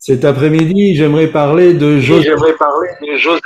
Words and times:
Cet 0.00 0.24
après-midi, 0.24 0.96
j'aimerais 0.96 1.26
parler 1.26 1.74
de 1.74 1.98
Joseph. 2.00 2.24
J'aimerais 2.24 2.54
parler 2.54 2.88
de 3.02 3.16
Joseph. 3.18 3.42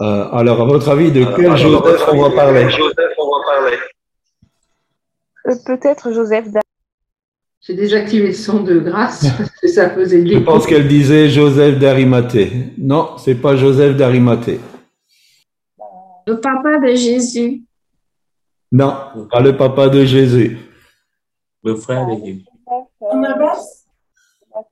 Euh, 0.00 0.28
alors, 0.32 0.62
à 0.62 0.64
votre 0.64 0.88
avis, 0.88 1.12
de 1.12 1.26
quel 1.36 1.54
Joseph 1.58 2.08
on 2.10 2.22
va 2.22 2.30
parler 2.30 2.70
Joseph, 2.70 3.12
on 3.18 3.38
va 3.38 3.44
parler? 3.44 3.76
Euh, 5.46 5.54
Peut-être 5.66 6.10
Joseph 6.10 6.46
J'ai 7.60 7.74
désactivé 7.74 8.28
le 8.28 8.32
son 8.32 8.62
de 8.62 8.78
grâce 8.78 9.26
parce 9.38 9.50
que 9.60 9.68
ça 9.68 9.90
faisait 9.90 10.22
de 10.22 10.30
Je 10.32 10.38
pense 10.38 10.66
qu'elle 10.66 10.88
disait 10.88 11.28
Joseph 11.28 11.78
d'Arimathée. 11.78 12.50
Non, 12.78 13.18
c'est 13.18 13.34
pas 13.34 13.56
Joseph 13.56 13.96
d'Arimathée. 13.96 14.58
Le 16.26 16.40
papa 16.40 16.78
de 16.78 16.94
Jésus. 16.94 17.62
Non, 18.72 18.94
pas 19.30 19.40
le 19.40 19.54
papa 19.54 19.90
de 19.90 20.02
Jésus. 20.06 20.56
Le 21.62 21.76
frère 21.76 22.06
de 22.06 22.24
Jésus. 22.24 22.44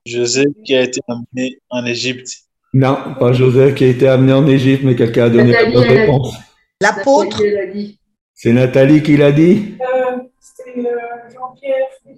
Joseph 0.07 0.47
qui 0.65 0.77
a 0.77 0.83
été 0.83 1.01
amené 1.09 1.59
en 1.71 1.85
Égypte. 1.87 2.29
Non, 2.75 2.97
pas 3.19 3.33
Joseph 3.33 3.75
qui 3.75 3.85
a 3.85 3.89
été 3.89 4.09
amené 4.09 4.33
en 4.33 4.47
Égypte, 4.47 4.83
mais 4.85 4.95
quelqu'un 4.97 5.25
a 5.25 5.31
donné 5.31 5.53
la 5.53 5.71
bonne 5.71 5.85
réponse. 5.89 6.35
L'apôtre? 6.81 7.41
C'est 8.35 8.53
Nathalie 8.53 9.03
qui 9.03 9.17
l'a 9.17 9.33
dit? 9.33 9.75
C'était 10.41 10.81
euh, 10.81 11.31
Jean-Pierre. 11.33 12.17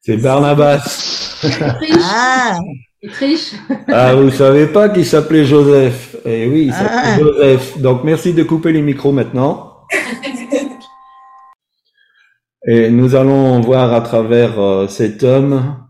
C'est 0.00 0.16
Barnabas. 0.16 1.38
Il 1.42 1.50
triche. 1.50 1.96
ah, 2.02 2.58
Il 3.02 3.10
triche. 3.10 3.52
Ah, 3.88 4.14
vous 4.14 4.30
savez 4.30 4.66
pas 4.68 4.88
qu'il 4.88 5.04
s'appelait 5.04 5.44
Joseph 5.44 6.16
Eh 6.24 6.46
oui, 6.46 6.66
il 6.66 6.72
s'appelait 6.72 6.90
Ah. 6.94 7.18
Joseph. 7.18 7.78
Donc 7.78 8.04
merci 8.04 8.32
de 8.32 8.42
couper 8.44 8.72
les 8.72 8.82
micros 8.82 9.12
maintenant. 9.12 9.68
Et 12.66 12.90
nous 12.90 13.16
allons 13.16 13.60
voir 13.60 13.92
à 13.92 14.00
travers 14.02 14.60
euh, 14.60 14.86
cet 14.86 15.24
homme 15.24 15.84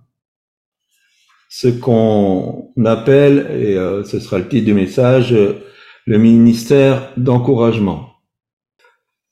ce 1.55 1.69
qu'on 1.69 2.73
appelle, 2.83 3.47
et 3.51 3.77
euh, 3.77 4.05
ce 4.05 4.21
sera 4.21 4.39
le 4.39 4.49
titre 4.49 4.65
du 4.65 4.73
message, 4.73 5.35
euh, 5.35 5.63
le 6.07 6.17
ministère 6.17 7.13
d'encouragement. 7.19 8.09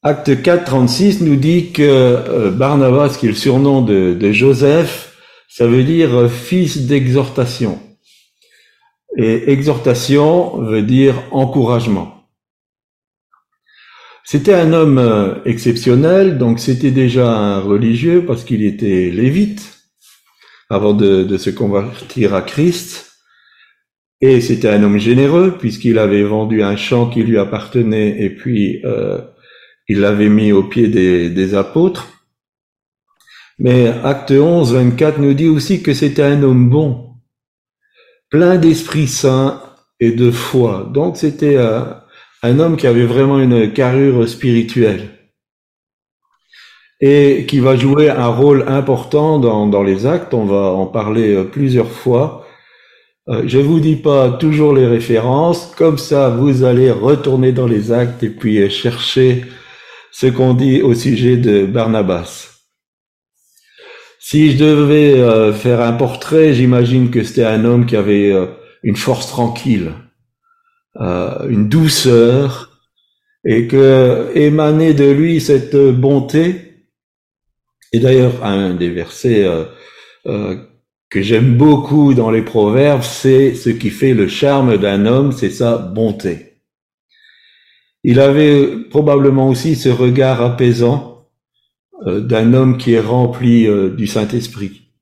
Acte 0.03 0.43
4, 0.43 0.67
36 0.67 1.23
nous 1.23 1.37
dit 1.37 1.73
que 1.73 1.83
euh, 1.83 2.51
Barnabas, 2.51 3.17
qui 3.19 3.25
est 3.25 3.31
le 3.31 3.35
surnom 3.35 3.81
de, 3.81 4.33
Joseph, 4.33 5.17
ça 5.49 5.67
veut 5.67 5.83
dire 5.83 6.31
fils 6.31 6.87
d'exhortation. 6.87 7.81
Et 9.17 9.51
exhortation 9.51 10.59
veut 10.59 10.83
dire 10.83 11.15
encouragement. 11.31 12.27
C'était 14.25 14.55
un 14.55 14.75
homme 14.75 15.41
exceptionnel, 15.47 16.37
donc 16.37 16.61
c'était 16.61 16.91
déjà 16.91 17.33
un 17.35 17.61
religieux 17.61 18.27
parce 18.27 18.45
qu'il 18.45 18.63
était 18.63 19.11
lévite 19.11 19.80
avant 20.71 20.95
de, 20.95 21.37
se 21.37 21.51
convertir 21.51 22.35
à 22.35 22.43
Christ. 22.43 23.19
Et 24.21 24.41
c'était 24.41 24.69
un 24.69 24.83
homme 24.83 24.99
généreux 24.99 25.57
puisqu'il 25.59 25.99
avait 25.99 26.23
vendu 26.23 26.63
un 26.63 26.77
champ 26.77 27.09
qui 27.09 27.23
lui 27.23 27.39
appartenait 27.39 28.23
et 28.23 28.31
puis 28.31 28.81
euh, 28.85 29.21
il 29.89 30.01
l'avait 30.01 30.29
mis 30.29 30.53
au 30.53 30.63
pied 30.63 30.89
des, 30.89 31.29
des 31.31 31.55
apôtres. 31.55 32.09
Mais 33.59 33.89
Acte 34.05 34.31
11, 34.31 34.75
24 34.75 35.19
nous 35.19 35.35
dit 35.35 35.49
aussi 35.49 35.83
que 35.83 35.93
c'était 35.93 36.23
un 36.23 36.43
homme 36.43 36.71
bon, 36.71 37.15
plein 38.31 38.57
d'Esprit 38.57 39.09
Saint 39.09 39.63
et 39.99 40.13
de 40.13 40.31
foi. 40.31 40.89
Donc 40.95 41.17
c'était 41.17 41.57
euh, 41.57 41.83
un 42.43 42.59
homme 42.59 42.77
qui 42.77 42.87
avait 42.87 43.07
vraiment 43.07 43.41
une 43.41 43.73
carrure 43.73 44.29
spirituelle 44.29 45.20
et 47.01 47.47
qui 47.47 47.61
va 47.61 47.77
jouer 47.77 48.11
un 48.11 48.29
rôle 48.29 48.65
important 48.69 49.39
dans, 49.39 49.67
dans 49.67 49.83
les 49.83 50.07
actes. 50.07 50.35
On 50.35 50.45
va 50.45 50.73
en 50.73 50.87
parler 50.87 51.35
euh, 51.35 51.45
plusieurs 51.45 51.91
fois. 51.91 52.47
Euh, 53.29 53.43
je 53.47 53.59
vous 53.59 53.81
dis 53.81 53.97
pas 53.97 54.31
toujours 54.31 54.75
les 54.75 54.87
références, 54.87 55.73
comme 55.77 55.99
ça 55.99 56.29
vous 56.29 56.65
allez 56.65 56.91
retourner 56.91 57.53
dans 57.53 57.67
les 57.67 57.93
actes 57.93 58.23
et 58.23 58.29
puis 58.29 58.59
euh, 58.59 58.69
chercher 58.69 59.45
ce 60.13 60.27
qu'on 60.27 60.55
dit 60.55 60.83
au 60.83 60.95
sujet 60.95 61.37
de 61.37 61.65
Barnabas. 61.65 62.49
Si 64.19 64.53
je 64.53 64.63
devais 64.63 65.53
faire 65.55 65.81
un 65.81 65.93
portrait, 65.93 66.53
j'imagine 66.53 67.11
que 67.11 67.25
c'était 67.25 67.45
un 67.45 67.65
homme 67.65 67.87
qui 67.87 67.97
avait 67.97 68.33
une 68.83 68.97
force 68.97 69.27
tranquille, 69.29 69.93
une 70.99 71.69
douceur, 71.69 72.71
et 73.45 73.67
que 73.67 74.31
émanait 74.35 74.95
de 74.95 75.11
lui 75.11 75.41
cette 75.41 75.77
bonté. 75.77 76.70
Et 77.93 77.99
d'ailleurs, 77.99 78.45
un 78.45 78.75
des 78.75 78.91
versets 78.91 79.45
euh, 79.45 79.65
euh, 80.27 80.57
que 81.09 81.23
j'aime 81.23 81.57
beaucoup 81.57 82.15
dans 82.15 82.31
les 82.31 82.43
proverbes, 82.43 83.03
c'est 83.03 83.55
ce 83.55 83.71
qui 83.71 83.91
fait 83.91 84.15
le 84.15 84.29
charme 84.29 84.77
d'un 84.79 85.07
homme, 85.07 85.33
c'est 85.33 85.51
sa 85.51 85.77
bonté. 85.77 86.63
Il 88.05 88.21
avait 88.21 88.67
probablement 88.89 89.49
aussi 89.49 89.77
ce 89.77 89.89
regard 89.89 90.41
apaisant 90.41 91.29
euh, 92.07 92.21
d'un 92.21 92.55
homme 92.55 92.79
qui 92.79 92.93
est 92.93 93.01
rempli 93.01 93.67
du 93.97 94.07
Saint-Esprit. 94.07 94.93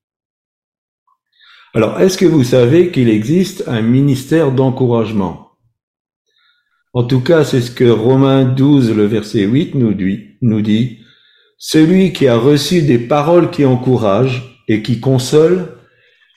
Alors, 1.75 2.01
est-ce 2.01 2.17
que 2.17 2.25
vous 2.25 2.45
savez 2.45 2.91
qu'il 2.91 3.11
existe 3.11 3.65
un 3.69 3.83
ministère 3.83 4.53
d'encouragement? 4.53 5.49
En 6.95 7.05
tout 7.05 7.21
cas, 7.21 7.45
c'est 7.45 7.61
ce 7.61 7.71
que 7.71 7.85
Romains 7.85 8.45
12, 8.45 8.97
le 8.97 9.05
verset 9.05 9.45
8 9.45 9.75
nous 9.75 9.93
dit, 9.93 10.39
nous 10.41 10.63
dit 10.63 10.98
Celui 11.59 12.13
qui 12.13 12.29
a 12.29 12.37
reçu 12.37 12.83
des 12.83 12.99
paroles 12.99 13.51
qui 13.51 13.65
encouragent 13.65 14.63
et 14.69 14.83
qui 14.83 15.01
consolent, 15.01 15.67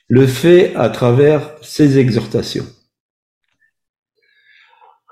le 0.07 0.27
fait 0.27 0.75
à 0.75 0.89
travers 0.89 1.41
ses 1.61 1.99
exhortations. 1.99 2.65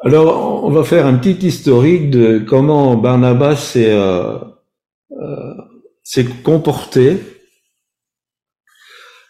Alors, 0.04 0.64
on 0.64 0.72
va 0.72 0.84
faire 0.84 1.06
un 1.06 1.16
petit 1.16 1.46
historique 1.46 2.10
de 2.10 2.40
comment 2.40 2.96
Barnabas 2.96 3.58
s'est 3.58 3.92
euh, 3.92 4.38
euh, 5.12 6.24
comporté. 6.44 7.18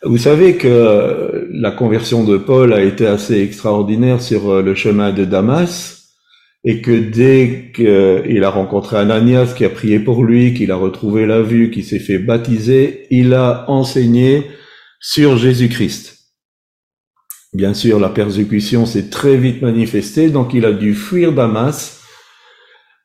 Vous 0.04 0.18
savez 0.18 0.56
que 0.56 1.50
la 1.52 1.72
conversion 1.72 2.24
de 2.24 2.38
Paul 2.38 2.72
a 2.72 2.82
été 2.82 3.06
assez 3.06 3.42
extraordinaire 3.42 4.22
sur 4.22 4.50
euh, 4.50 4.62
le 4.62 4.76
chemin 4.76 5.12
de 5.12 5.26
Damas 5.26 5.99
et 6.64 6.82
que 6.82 6.92
dès 6.92 7.72
qu'il 7.74 8.44
a 8.44 8.50
rencontré 8.50 8.98
Ananias 8.98 9.54
qui 9.56 9.64
a 9.64 9.70
prié 9.70 10.00
pour 10.00 10.24
lui, 10.24 10.54
qu'il 10.54 10.72
a 10.72 10.76
retrouvé 10.76 11.26
la 11.26 11.42
vue, 11.42 11.72
qui 11.72 11.84
s'est 11.84 12.00
fait 12.00 12.20
baptiser, 12.20 13.08
il 13.12 13.34
a 13.34 13.70
enseigné 13.70 14.46
sur 15.00 15.38
Jésus-Christ. 15.38 16.18
Bien 17.54 17.74
sûr, 17.74 18.00
la 18.00 18.10
persécution 18.10 18.86
s'est 18.86 19.10
très 19.10 19.38
vite 19.38 19.62
manifestée, 19.62 20.30
donc 20.30 20.54
il 20.54 20.66
a 20.66 20.74
dû 20.74 20.94
fuir 20.94 21.34
Damas, 21.34 22.02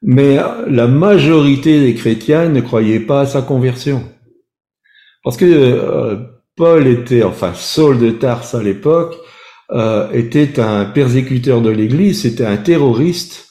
mais 0.03 0.37
la 0.69 0.87
majorité 0.87 1.81
des 1.81 1.95
chrétiens 1.95 2.49
ne 2.49 2.61
croyaient 2.61 3.01
pas 3.01 3.23
à 3.23 3.27
sa 3.27 3.41
conversion. 3.41 4.03
Parce 5.23 5.39
que 5.39 5.47
euh, 5.47 6.17
Paul 6.57 6.87
était, 6.87 7.23
enfin 7.23 7.55
Saul 7.55 7.99
de 7.99 8.11
Tarse 8.11 8.55
à 8.55 8.63
l'époque, 8.63 9.17
euh, 9.71 10.11
était 10.13 10.61
un 10.61 10.85
persécuteur 10.85 11.61
de 11.63 11.71
l'Église, 11.71 12.23
c'était 12.23 12.47
un 12.47 12.57
terroriste. 12.57 13.49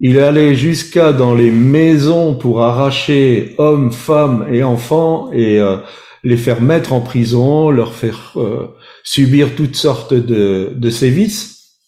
Il 0.00 0.18
allait 0.18 0.56
jusqu'à 0.56 1.12
dans 1.12 1.34
les 1.34 1.50
maisons 1.50 2.34
pour 2.34 2.62
arracher 2.62 3.54
hommes, 3.58 3.92
femmes 3.92 4.46
et 4.52 4.62
enfants 4.62 5.30
et 5.32 5.60
euh, 5.60 5.76
les 6.24 6.36
faire 6.36 6.60
mettre 6.60 6.92
en 6.92 7.00
prison, 7.00 7.70
leur 7.70 7.94
faire 7.94 8.32
euh, 8.36 8.68
subir 9.04 9.54
toutes 9.54 9.76
sortes 9.76 10.14
de, 10.14 10.72
de 10.74 10.90
sévices. 10.90 11.78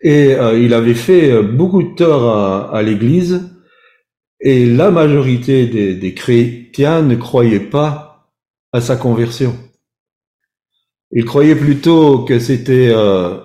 Et 0.00 0.34
euh, 0.34 0.58
il 0.58 0.74
avait 0.74 0.94
fait 0.94 1.32
euh, 1.32 1.42
beaucoup 1.42 1.82
de 1.82 1.94
tort 1.94 2.36
à, 2.36 2.76
à 2.76 2.82
l'Église. 2.82 3.50
Et 4.40 4.66
la 4.66 4.90
majorité 4.90 5.66
des, 5.66 5.94
des 5.94 6.14
chrétiens 6.14 7.02
ne 7.02 7.16
croyaient 7.16 7.58
pas 7.58 8.30
à 8.72 8.80
sa 8.80 8.96
conversion. 8.96 9.56
Ils 11.12 11.24
croyaient 11.24 11.56
plutôt 11.56 12.20
que 12.20 12.38
c'était 12.38 12.90
euh, 12.90 13.36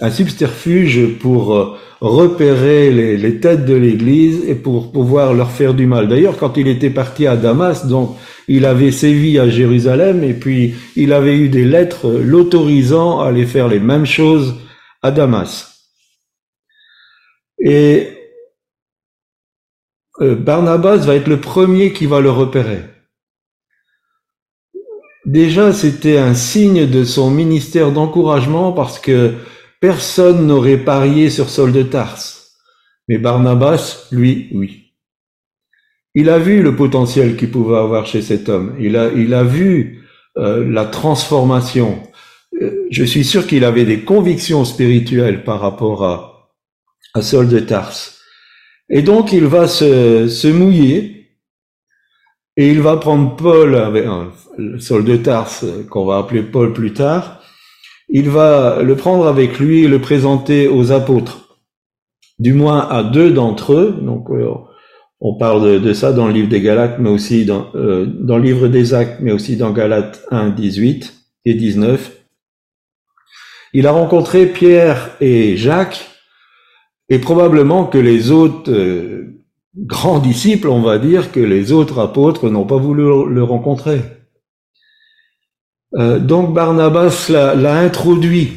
un 0.00 0.10
subterfuge 0.10 1.18
pour 1.18 1.54
euh, 1.54 1.76
repérer 2.00 2.90
les, 2.90 3.16
les 3.16 3.40
têtes 3.40 3.64
de 3.64 3.74
l'Église 3.74 4.42
et 4.46 4.54
pour 4.54 4.92
pouvoir 4.92 5.34
leur 5.34 5.50
faire 5.50 5.74
du 5.74 5.86
mal. 5.86 6.08
D'ailleurs, 6.08 6.36
quand 6.36 6.56
il 6.56 6.68
était 6.68 6.90
parti 6.90 7.26
à 7.26 7.36
Damas, 7.36 7.86
donc 7.86 8.16
il 8.48 8.66
avait 8.66 8.92
sévi 8.92 9.38
à 9.38 9.48
Jérusalem 9.48 10.22
et 10.22 10.34
puis 10.34 10.74
il 10.96 11.12
avait 11.12 11.36
eu 11.36 11.48
des 11.48 11.64
lettres 11.64 12.10
l'autorisant 12.10 13.20
à 13.20 13.28
aller 13.28 13.46
faire 13.46 13.68
les 13.68 13.80
mêmes 13.80 14.06
choses 14.06 14.56
à 15.02 15.10
Damas. 15.10 15.74
Et 17.58 18.08
euh, 20.20 20.34
Barnabas 20.34 20.98
va 20.98 21.14
être 21.14 21.28
le 21.28 21.40
premier 21.40 21.92
qui 21.92 22.06
va 22.06 22.20
le 22.20 22.30
repérer. 22.30 22.93
Déjà, 25.26 25.72
c'était 25.72 26.18
un 26.18 26.34
signe 26.34 26.86
de 26.86 27.04
son 27.04 27.30
ministère 27.30 27.92
d'encouragement 27.92 28.72
parce 28.72 28.98
que 28.98 29.34
personne 29.80 30.46
n'aurait 30.46 30.78
parié 30.78 31.30
sur 31.30 31.48
Saul 31.48 31.72
de 31.72 31.82
Tarse. 31.82 32.58
Mais 33.08 33.18
Barnabas, 33.18 34.08
lui, 34.12 34.48
oui. 34.52 34.92
Il 36.14 36.28
a 36.28 36.38
vu 36.38 36.62
le 36.62 36.76
potentiel 36.76 37.36
qu'il 37.36 37.50
pouvait 37.50 37.78
avoir 37.78 38.06
chez 38.06 38.22
cet 38.22 38.48
homme. 38.48 38.76
Il 38.78 38.96
a, 38.96 39.10
il 39.12 39.34
a 39.34 39.42
vu 39.44 40.04
euh, 40.36 40.70
la 40.70 40.84
transformation. 40.84 42.02
Euh, 42.62 42.86
Je 42.90 43.04
suis 43.04 43.24
sûr 43.24 43.46
qu'il 43.46 43.64
avait 43.64 43.84
des 43.84 44.00
convictions 44.00 44.64
spirituelles 44.64 45.42
par 45.42 45.60
rapport 45.60 46.04
à, 46.04 46.50
à 47.14 47.22
Saul 47.22 47.48
de 47.48 47.60
Tarse. 47.60 48.20
Et 48.90 49.02
donc 49.02 49.32
il 49.32 49.46
va 49.46 49.66
se, 49.66 50.28
se 50.28 50.48
mouiller 50.48 51.13
et 52.56 52.70
il 52.70 52.80
va 52.80 52.96
prendre 52.96 53.34
Paul, 53.36 53.74
avec, 53.74 54.06
euh, 54.06 54.26
le 54.56 54.78
Saul 54.78 55.04
de 55.04 55.16
Tarse, 55.16 55.64
euh, 55.64 55.84
qu'on 55.88 56.04
va 56.04 56.18
appeler 56.18 56.42
Paul 56.42 56.72
plus 56.72 56.92
tard, 56.92 57.40
il 58.08 58.30
va 58.30 58.82
le 58.82 58.94
prendre 58.96 59.26
avec 59.26 59.58
lui 59.58 59.84
et 59.84 59.88
le 59.88 60.00
présenter 60.00 60.68
aux 60.68 60.92
apôtres, 60.92 61.58
du 62.38 62.52
moins 62.52 62.88
à 62.88 63.02
deux 63.02 63.32
d'entre 63.32 63.72
eux. 63.72 63.98
Donc, 64.00 64.30
euh, 64.30 64.50
on 65.20 65.36
parle 65.36 65.80
de, 65.80 65.92
ça 65.94 66.12
dans 66.12 66.26
le 66.28 66.32
livre 66.32 66.48
des 66.48 66.60
Galates, 66.60 66.98
mais 66.98 67.08
aussi 67.08 67.44
dans, 67.44 67.70
le 67.74 68.38
livre 68.38 68.68
des 68.68 68.92
Actes, 68.92 69.20
mais 69.20 69.32
aussi 69.32 69.56
dans 69.56 69.72
Galates 69.72 70.22
1, 70.30 70.50
18 70.50 71.14
et 71.46 71.54
19. 71.54 72.12
Il 73.72 73.86
a 73.86 73.92
rencontré 73.92 74.46
Pierre 74.46 75.10
et 75.20 75.56
Jacques, 75.56 76.10
et 77.08 77.18
probablement 77.18 77.86
que 77.86 77.98
les 77.98 78.30
autres 78.30 78.70
grands 79.76 80.18
disciples, 80.18 80.68
on 80.68 80.82
va 80.82 80.98
dire, 80.98 81.32
que 81.32 81.40
les 81.40 81.72
autres 81.72 81.98
apôtres 81.98 82.48
n'ont 82.50 82.66
pas 82.66 82.78
voulu 82.78 83.02
le 83.02 83.42
rencontrer. 83.42 84.00
Euh, 85.96 86.18
donc 86.18 86.52
Barnabas 86.52 87.28
l'a 87.30 87.78
introduit 87.78 88.52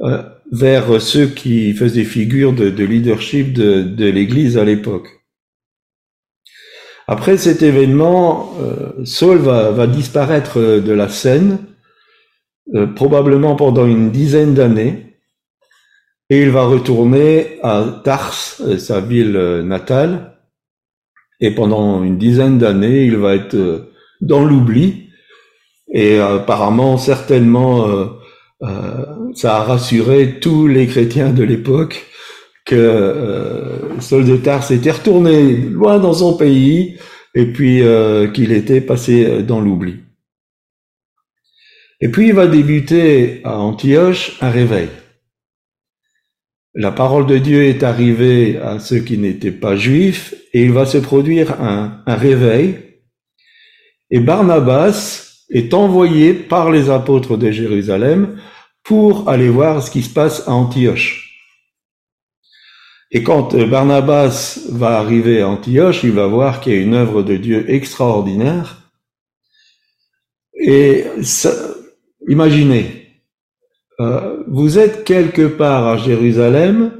euh, 0.00 0.22
vers 0.52 1.00
ceux 1.00 1.26
qui 1.26 1.72
faisaient 1.72 2.04
figure 2.04 2.52
de, 2.52 2.70
de 2.70 2.84
leadership 2.84 3.52
de, 3.52 4.04
l'Église 4.06 4.56
à 4.56 4.64
l'époque. 4.64 5.08
Après 7.06 7.36
cet 7.36 7.62
événement, 7.62 8.54
euh, 8.60 9.04
Saul 9.04 9.38
va, 9.38 9.86
disparaître 9.86 10.58
de 10.58 10.92
la 10.92 11.08
scène, 11.08 11.58
probablement 12.96 13.56
pendant 13.56 13.86
une 13.86 14.10
dizaine 14.10 14.54
d'années, 14.54 15.13
et 16.30 16.42
il 16.42 16.50
va 16.50 16.64
retourner 16.64 17.58
à 17.62 18.00
Tars, 18.02 18.34
euh, 18.60 18.78
sa 18.78 19.00
ville 19.00 19.36
euh, 19.36 19.62
natale, 19.62 20.38
et 21.40 21.50
pendant 21.50 22.02
une 22.02 22.16
dizaine 22.16 22.58
d'années, 22.58 23.04
il 23.04 23.16
va 23.16 23.34
être 23.34 23.54
euh, 23.54 23.92
dans 24.20 24.44
l'oubli, 24.44 25.10
et 25.92 26.18
apparemment, 26.18 26.96
certainement, 26.96 27.86
ça 29.34 29.58
a 29.58 29.62
rassuré 29.62 30.40
tous 30.40 30.66
les 30.66 30.86
chrétiens 30.86 31.30
de 31.30 31.44
l'époque 31.44 32.06
que 32.64 32.74
euh, 32.74 34.00
Saul 34.00 34.24
de 34.24 34.36
Tarse 34.36 34.70
était 34.72 34.90
retourné 34.90 35.56
loin 35.56 35.98
dans 35.98 36.14
son 36.14 36.36
pays 36.36 36.96
et 37.34 37.46
puis 37.52 37.82
qu'il 38.32 38.50
était 38.50 38.80
passé 38.80 39.42
dans 39.42 39.60
l'oubli. 39.60 39.96
Et 42.00 42.08
puis 42.08 42.28
il 42.28 42.34
va 42.34 42.48
débuter 42.48 43.42
à 43.44 43.58
Antioche 43.58 44.36
un 44.40 44.50
réveil. 44.50 44.88
La 46.76 46.90
parole 46.90 47.26
de 47.26 47.38
Dieu 47.38 47.64
est 47.64 47.84
arrivée 47.84 48.58
à 48.58 48.80
ceux 48.80 48.98
qui 48.98 49.16
n'étaient 49.16 49.52
pas 49.52 49.76
juifs 49.76 50.34
et 50.52 50.64
il 50.64 50.72
va 50.72 50.86
se 50.86 50.98
produire 50.98 51.60
un, 51.60 52.02
réveil. 52.06 52.78
Et 54.10 54.18
Barnabas 54.18 55.44
est 55.50 55.72
envoyé 55.72 56.34
par 56.34 56.72
les 56.72 56.90
apôtres 56.90 57.36
de 57.36 57.52
Jérusalem 57.52 58.40
pour 58.82 59.28
aller 59.28 59.48
voir 59.48 59.84
ce 59.84 59.90
qui 59.90 60.02
se 60.02 60.12
passe 60.12 60.48
à 60.48 60.52
Antioche. 60.52 61.30
Et 63.12 63.22
quand 63.22 63.54
Barnabas 63.54 64.58
va 64.70 64.98
arriver 64.98 65.42
à 65.42 65.48
Antioche, 65.48 66.02
il 66.02 66.10
va 66.10 66.26
voir 66.26 66.60
qu'il 66.60 66.72
y 66.72 66.76
a 66.76 66.80
une 66.80 66.94
œuvre 66.94 67.22
de 67.22 67.36
Dieu 67.36 67.70
extraordinaire. 67.70 68.90
Et 70.60 71.04
imaginez, 72.26 73.03
euh, 74.00 74.42
vous 74.48 74.78
êtes 74.78 75.04
quelque 75.04 75.46
part 75.46 75.86
à 75.86 75.96
Jérusalem, 75.96 76.92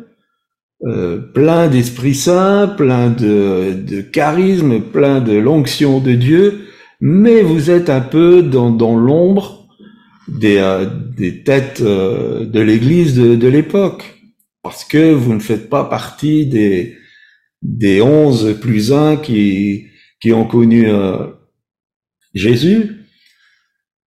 euh, 0.87 1.19
plein 1.19 1.69
d'Esprit 1.69 2.15
Saint, 2.15 2.69
plein 2.69 3.11
de, 3.11 3.73
de 3.73 4.01
charisme, 4.01 4.81
plein 4.81 5.21
de 5.21 5.33
l'onction 5.33 6.01
de 6.01 6.13
Dieu, 6.13 6.67
mais 7.01 7.43
vous 7.43 7.71
êtes 7.71 7.91
un 7.91 8.01
peu 8.01 8.43
dans, 8.43 8.71
dans 8.71 8.97
l'ombre 8.97 9.67
des, 10.29 10.59
euh, 10.59 10.87
des 11.17 11.43
têtes 11.43 11.81
euh, 11.81 12.45
de 12.45 12.61
l'Église 12.61 13.15
de, 13.15 13.35
de 13.37 13.49
l'époque 13.49 14.15
parce 14.63 14.85
que 14.85 15.13
vous 15.13 15.35
ne 15.35 15.41
faites 15.41 15.69
pas 15.69 15.85
partie 15.85 16.47
des, 16.47 16.97
des 17.63 18.01
onze 18.01 18.59
plus 18.61 18.93
un 18.93 19.17
qui, 19.17 19.87
qui 20.21 20.33
ont 20.33 20.47
connu 20.47 20.89
euh, 20.89 21.27
Jésus. 22.33 22.94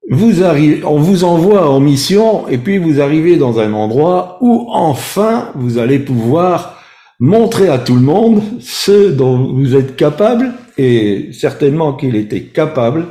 Vous 0.10 0.42
arrivez, 0.44 0.86
on 0.86 1.00
vous 1.00 1.26
envoie 1.26 1.70
en 1.70 1.82
mission 1.82 2.48
et 2.48 2.58
puis 2.58 2.78
vous 2.78 3.02
arrivez 3.02 3.36
dans 3.36 3.60
un 3.60 3.74
endroit 3.74 4.38
où 4.40 4.68
enfin 4.70 5.52
vous 5.56 5.80
allez 5.80 6.00
pouvoir 6.00 6.82
montrer 7.20 7.68
à 7.68 7.78
tout 7.78 7.96
le 7.96 8.02
monde 8.02 8.42
ce 8.62 9.12
dont 9.12 9.54
vous 9.54 9.76
êtes 9.76 9.98
capable 9.98 10.54
et 10.78 11.34
certainement 11.34 11.94
qu'il 11.94 12.16
était 12.16 12.44
capable. 12.44 13.08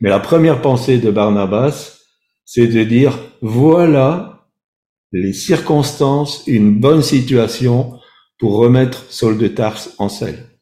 Mais 0.00 0.10
la 0.10 0.20
première 0.20 0.60
pensée 0.60 0.98
de 0.98 1.10
Barnabas, 1.10 2.00
c'est 2.44 2.66
de 2.66 2.84
dire 2.84 3.18
voilà 3.40 4.46
les 5.12 5.32
circonstances, 5.32 6.42
une 6.46 6.78
bonne 6.78 7.02
situation 7.02 7.98
pour 8.38 8.56
remettre 8.56 9.06
Saul 9.08 9.38
de 9.38 9.48
Tarse 9.48 9.94
en 9.96 10.10
selle. 10.10 10.55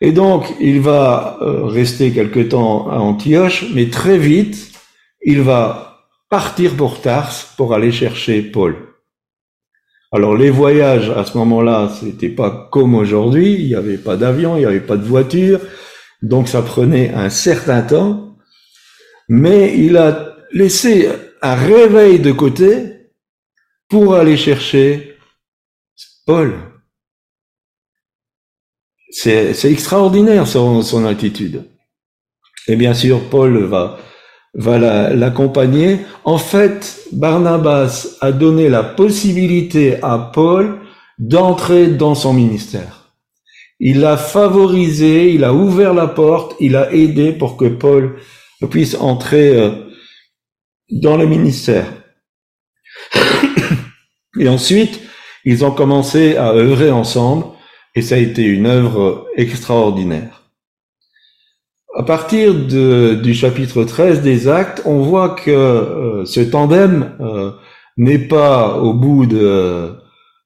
Et 0.00 0.12
donc, 0.12 0.54
il 0.60 0.80
va 0.80 1.38
euh, 1.40 1.64
rester 1.64 2.12
quelque 2.12 2.40
temps 2.40 2.88
à 2.90 2.96
Antioche, 2.96 3.66
mais 3.74 3.88
très 3.88 4.18
vite, 4.18 4.72
il 5.24 5.40
va 5.40 6.04
partir 6.28 6.76
pour 6.76 7.00
Tarse 7.00 7.54
pour 7.56 7.72
aller 7.72 7.92
chercher 7.92 8.42
Paul. 8.42 8.76
Alors, 10.12 10.36
les 10.36 10.50
voyages 10.50 11.10
à 11.10 11.24
ce 11.24 11.36
moment-là, 11.38 11.90
c'était 11.98 12.28
pas 12.28 12.68
comme 12.70 12.94
aujourd'hui, 12.94 13.54
il 13.54 13.66
n'y 13.66 13.74
avait 13.74 13.98
pas 13.98 14.16
d'avion, 14.16 14.56
il 14.56 14.60
n'y 14.60 14.66
avait 14.66 14.80
pas 14.80 14.96
de 14.96 15.04
voiture, 15.04 15.60
donc 16.22 16.48
ça 16.48 16.62
prenait 16.62 17.12
un 17.12 17.30
certain 17.30 17.82
temps, 17.82 18.36
mais 19.28 19.76
il 19.78 19.96
a 19.96 20.36
laissé 20.52 21.08
un 21.42 21.54
réveil 21.54 22.18
de 22.18 22.32
côté 22.32 23.10
pour 23.88 24.14
aller 24.14 24.36
chercher 24.36 25.16
Paul. 26.26 26.54
C'est, 29.18 29.64
extraordinaire 29.64 30.46
son, 30.46 30.82
son 30.82 31.06
attitude. 31.06 31.64
Et 32.68 32.76
bien 32.76 32.92
sûr, 32.92 33.30
Paul 33.30 33.64
va, 33.64 33.98
va 34.52 34.78
la- 34.78 35.14
l'accompagner. 35.14 36.00
En 36.24 36.36
fait, 36.36 36.98
Barnabas 37.12 38.08
a 38.20 38.30
donné 38.30 38.68
la 38.68 38.82
possibilité 38.82 39.96
à 40.02 40.18
Paul 40.18 40.80
d'entrer 41.18 41.86
dans 41.86 42.14
son 42.14 42.34
ministère. 42.34 43.14
Il 43.80 44.00
l'a 44.00 44.18
favorisé, 44.18 45.32
il 45.32 45.44
a 45.44 45.54
ouvert 45.54 45.94
la 45.94 46.08
porte, 46.08 46.54
il 46.60 46.76
a 46.76 46.92
aidé 46.92 47.32
pour 47.32 47.56
que 47.56 47.64
Paul 47.68 48.16
puisse 48.68 48.96
entrer 48.96 49.58
euh, 49.58 49.70
dans 50.90 51.16
le 51.16 51.26
ministère. 51.26 51.86
Et 54.38 54.46
ensuite, 54.46 55.00
ils 55.46 55.64
ont 55.64 55.70
commencé 55.70 56.36
à 56.36 56.50
œuvrer 56.50 56.90
ensemble 56.90 57.55
et 57.96 58.02
ça 58.02 58.16
a 58.16 58.18
été 58.18 58.44
une 58.44 58.66
œuvre 58.66 59.26
extraordinaire. 59.36 60.42
À 61.96 62.02
partir 62.02 62.54
du 62.54 63.34
chapitre 63.34 63.84
13 63.84 64.20
des 64.20 64.48
Actes, 64.48 64.82
on 64.84 65.00
voit 65.00 65.30
que 65.30 65.50
euh, 65.50 66.24
ce 66.26 66.40
tandem 66.40 67.16
euh, 67.20 67.52
n'est 67.96 68.18
pas 68.18 68.76
au 68.76 68.92
bout 68.92 69.24
de, 69.24 69.94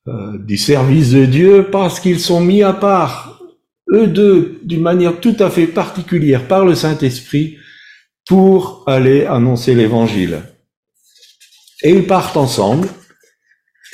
euh, 0.06 0.38
du 0.38 0.56
service 0.56 1.10
de 1.10 1.24
Dieu 1.24 1.66
parce 1.72 1.98
qu'ils 1.98 2.20
sont 2.20 2.40
mis 2.40 2.62
à 2.62 2.72
part, 2.72 3.40
eux 3.92 4.06
deux, 4.06 4.60
d'une 4.62 4.82
manière 4.82 5.18
tout 5.18 5.34
à 5.40 5.50
fait 5.50 5.66
particulière 5.66 6.46
par 6.46 6.64
le 6.64 6.76
Saint-Esprit, 6.76 7.56
pour 8.28 8.84
aller 8.86 9.26
annoncer 9.26 9.74
l'évangile. 9.74 10.42
Et 11.82 11.90
ils 11.90 12.06
partent 12.06 12.36
ensemble, 12.36 12.86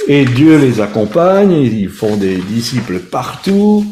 et 0.08 0.24
Dieu 0.24 0.58
les 0.58 0.80
accompagne, 0.80 1.52
ils 1.52 1.88
font 1.88 2.16
des 2.16 2.36
disciples 2.36 3.00
partout. 3.00 3.84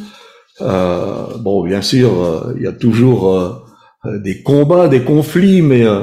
Euh, 0.61 1.37
bon, 1.39 1.65
bien 1.65 1.83
sûr, 1.83 2.23
euh, 2.23 2.55
il 2.57 2.63
y 2.63 2.67
a 2.67 2.73
toujours 2.73 3.35
euh, 3.35 3.53
euh, 4.07 4.19
des 4.21 4.43
combats, 4.43 4.89
des 4.89 5.03
conflits, 5.03 5.63
mais 5.63 5.85
euh, 5.85 6.03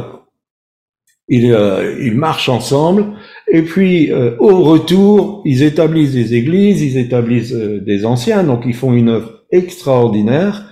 ils, 1.29 1.55
ils 2.01 2.15
marchent 2.15 2.49
ensemble. 2.49 3.05
Et 3.47 3.61
puis, 3.61 4.11
au 4.39 4.63
retour, 4.63 5.41
ils 5.45 5.63
établissent 5.63 6.13
des 6.13 6.35
églises, 6.35 6.81
ils 6.81 6.97
établissent 6.97 7.53
des 7.53 8.05
anciens, 8.05 8.43
donc 8.43 8.63
ils 8.65 8.73
font 8.73 8.93
une 8.93 9.09
œuvre 9.09 9.43
extraordinaire. 9.51 10.65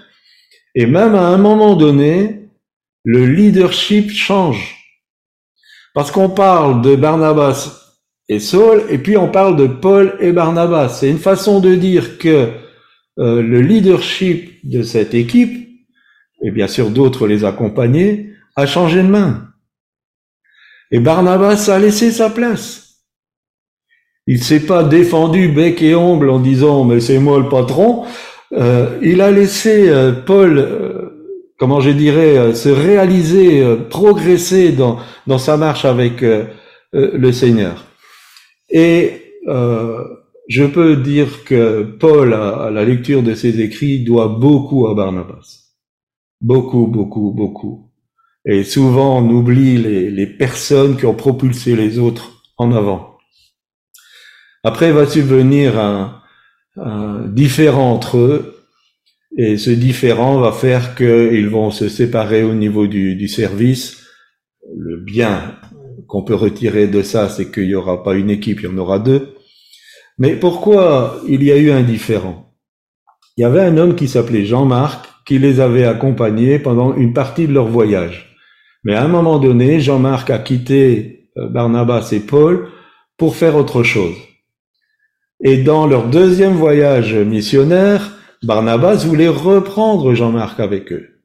Et 0.76 0.86
même 0.86 1.16
à 1.16 1.28
un 1.28 1.38
moment 1.38 1.76
donné, 1.76 2.50
le 3.06 3.26
leadership 3.26 4.12
change. 4.12 4.76
Parce 5.94 6.12
qu'on 6.12 6.30
parle 6.30 6.82
de 6.82 6.96
Barnabas 6.96 7.89
et 8.30 8.40
Saul, 8.40 8.84
et 8.90 9.00
puis 9.00 9.18
on 9.18 9.28
parle 9.28 9.58
de 9.58 9.66
Paul 9.66 10.16
et 10.20 10.32
Barnabas. 10.32 10.90
C'est 10.90 11.10
une 11.10 11.18
façon 11.18 11.60
de 11.60 11.74
dire 11.74 12.20
que 12.20 12.50
euh, 13.18 13.42
le 13.42 13.60
leadership 13.60 14.60
de 14.64 14.84
cette 14.84 15.16
équipe 15.16 15.68
et 16.42 16.52
bien 16.52 16.68
sûr 16.68 16.92
d'autres 16.92 17.28
les 17.28 17.44
accompagnaient, 17.44 18.30
a 18.56 18.66
changé 18.66 19.02
de 19.02 19.08
main. 19.08 19.48
Et 20.92 21.00
Barnabas 21.00 21.70
a 21.70 21.80
laissé 21.80 22.12
sa 22.12 22.30
place. 22.30 23.02
Il 24.28 24.44
s'est 24.44 24.62
pas 24.62 24.84
défendu 24.84 25.50
bec 25.50 25.82
et 25.82 25.96
ongle 25.96 26.30
en 26.30 26.40
disant 26.40 26.86
mais 26.86 27.00
c'est 27.00 27.20
moi 27.20 27.40
le 27.40 27.50
patron. 27.50 28.06
Euh, 28.54 28.98
il 29.02 29.22
a 29.22 29.32
laissé 29.32 29.90
euh, 29.90 30.12
Paul, 30.12 31.12
comment 31.58 31.82
je 31.82 31.90
dirais, 31.90 32.54
se 32.54 32.70
réaliser, 32.70 33.66
progresser 33.90 34.72
dans, 34.72 35.00
sa 35.40 35.58
marche 35.58 35.84
avec 35.84 36.24
le 36.94 37.32
Seigneur. 37.32 37.89
Et 38.70 39.42
euh, 39.48 40.04
je 40.48 40.64
peux 40.64 40.96
dire 40.96 41.44
que 41.44 41.84
Paul, 41.84 42.34
à, 42.34 42.70
la 42.72 42.86
lecture 42.86 43.24
de 43.24 43.36
ses 43.36 43.60
écrits, 43.62 44.04
doit 44.04 44.28
beaucoup 44.28 44.88
à 44.88 44.96
Barnabas. 44.96 45.74
Beaucoup, 46.42 46.88
beaucoup, 46.88 47.32
beaucoup. 47.32 47.92
Et 48.46 48.64
souvent, 48.64 49.20
on 49.20 49.30
oublie 49.30 49.78
les, 49.78 50.10
les 50.10 50.28
personnes 50.28 50.98
qui 50.98 51.06
ont 51.06 51.16
propulsé 51.16 51.76
les 51.76 52.00
autres 52.00 52.44
en 52.58 52.72
avant. 52.72 53.18
Après 54.64 54.92
va 54.92 55.06
subvenir 55.06 55.80
un, 55.80 56.22
un 56.76 57.28
différent 57.28 57.94
entre 57.94 58.18
eux, 58.18 58.66
et 59.38 59.58
ce 59.58 59.70
différent 59.70 60.40
va 60.40 60.52
faire 60.52 60.96
qu'ils 60.96 61.50
vont 61.50 61.72
se 61.72 61.88
séparer 61.88 62.44
au 62.44 62.54
niveau 62.54 62.88
du, 62.88 63.16
du 63.16 63.28
service. 63.28 64.04
Le 64.76 64.98
bien 64.98 65.59
qu'on 66.10 66.24
peut 66.24 66.36
retirer 66.36 66.88
de 66.88 67.04
ça, 67.04 67.30
c'est 67.30 67.52
qu'il 67.52 67.68
n'y 67.68 67.76
aura 67.76 68.04
pas 68.04 68.16
une 68.16 68.32
équipe, 68.32 68.60
il 68.62 68.66
y 68.66 68.74
en 68.74 68.78
aura 68.78 68.98
deux. 68.98 69.36
Mais 70.18 70.36
pourquoi 70.36 71.22
il 71.28 71.44
y 71.44 71.52
a 71.52 71.58
eu 71.58 71.72
un 71.72 71.84
différent? 71.84 72.52
Il 73.38 73.42
y 73.42 73.46
avait 73.46 73.62
un 73.62 73.78
homme 73.78 73.96
qui 73.96 74.08
s'appelait 74.08 74.44
Jean-Marc 74.44 75.06
qui 75.26 75.38
les 75.38 75.60
avait 75.60 75.86
accompagnés 75.86 76.58
pendant 76.58 76.96
une 76.96 77.14
partie 77.14 77.48
de 77.48 77.54
leur 77.54 77.68
voyage. 77.68 78.36
Mais 78.84 78.96
à 78.96 79.04
un 79.04 79.08
moment 79.08 79.38
donné, 79.38 79.80
Jean-Marc 79.80 80.32
a 80.32 80.40
quitté 80.40 81.30
euh, 81.38 81.48
Barnabas 81.48 82.10
et 82.12 82.20
Paul 82.20 82.70
pour 83.16 83.36
faire 83.36 83.56
autre 83.56 83.84
chose. 83.84 84.16
Et 85.42 85.58
dans 85.58 85.86
leur 85.86 86.08
deuxième 86.08 86.54
voyage 86.54 87.14
missionnaire, 87.14 88.18
Barnabas 88.42 89.06
voulait 89.06 89.28
reprendre 89.28 90.16
Jean-Marc 90.16 90.60
avec 90.60 90.92
eux. 90.92 91.19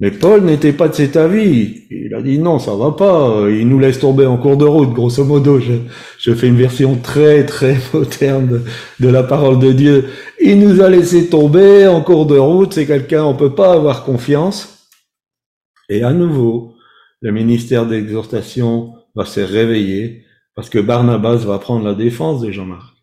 Mais 0.00 0.12
Paul 0.12 0.42
n'était 0.44 0.72
pas 0.72 0.88
de 0.88 0.94
cet 0.94 1.16
avis. 1.16 1.82
Il 1.90 2.14
a 2.14 2.22
dit 2.22 2.38
non, 2.38 2.60
ça 2.60 2.74
va 2.76 2.92
pas. 2.92 3.50
Il 3.50 3.68
nous 3.68 3.80
laisse 3.80 3.98
tomber 3.98 4.26
en 4.26 4.36
cours 4.36 4.56
de 4.56 4.64
route, 4.64 4.92
grosso 4.92 5.24
modo. 5.24 5.58
Je, 5.58 5.72
je 6.18 6.34
fais 6.34 6.46
une 6.46 6.56
version 6.56 6.96
très 6.96 7.44
très 7.44 7.76
moderne 7.92 8.62
de, 9.00 9.08
la 9.08 9.24
parole 9.24 9.58
de 9.58 9.72
Dieu. 9.72 10.08
Il 10.40 10.60
nous 10.60 10.80
a 10.80 10.88
laissé 10.88 11.28
tomber 11.28 11.88
en 11.88 12.00
cours 12.00 12.26
de 12.26 12.38
route. 12.38 12.74
C'est 12.74 12.86
quelqu'un, 12.86 13.24
on 13.24 13.34
peut 13.34 13.54
pas 13.56 13.72
avoir 13.72 14.04
confiance. 14.04 14.88
Et 15.88 16.04
à 16.04 16.12
nouveau, 16.12 16.74
le 17.20 17.32
ministère 17.32 17.86
d'exhortation 17.86 18.94
va 19.16 19.24
se 19.24 19.40
réveiller 19.40 20.24
parce 20.54 20.70
que 20.70 20.78
Barnabas 20.78 21.38
va 21.38 21.58
prendre 21.58 21.84
la 21.84 21.94
défense 21.94 22.40
de 22.40 22.52
Jean-Marc. 22.52 22.97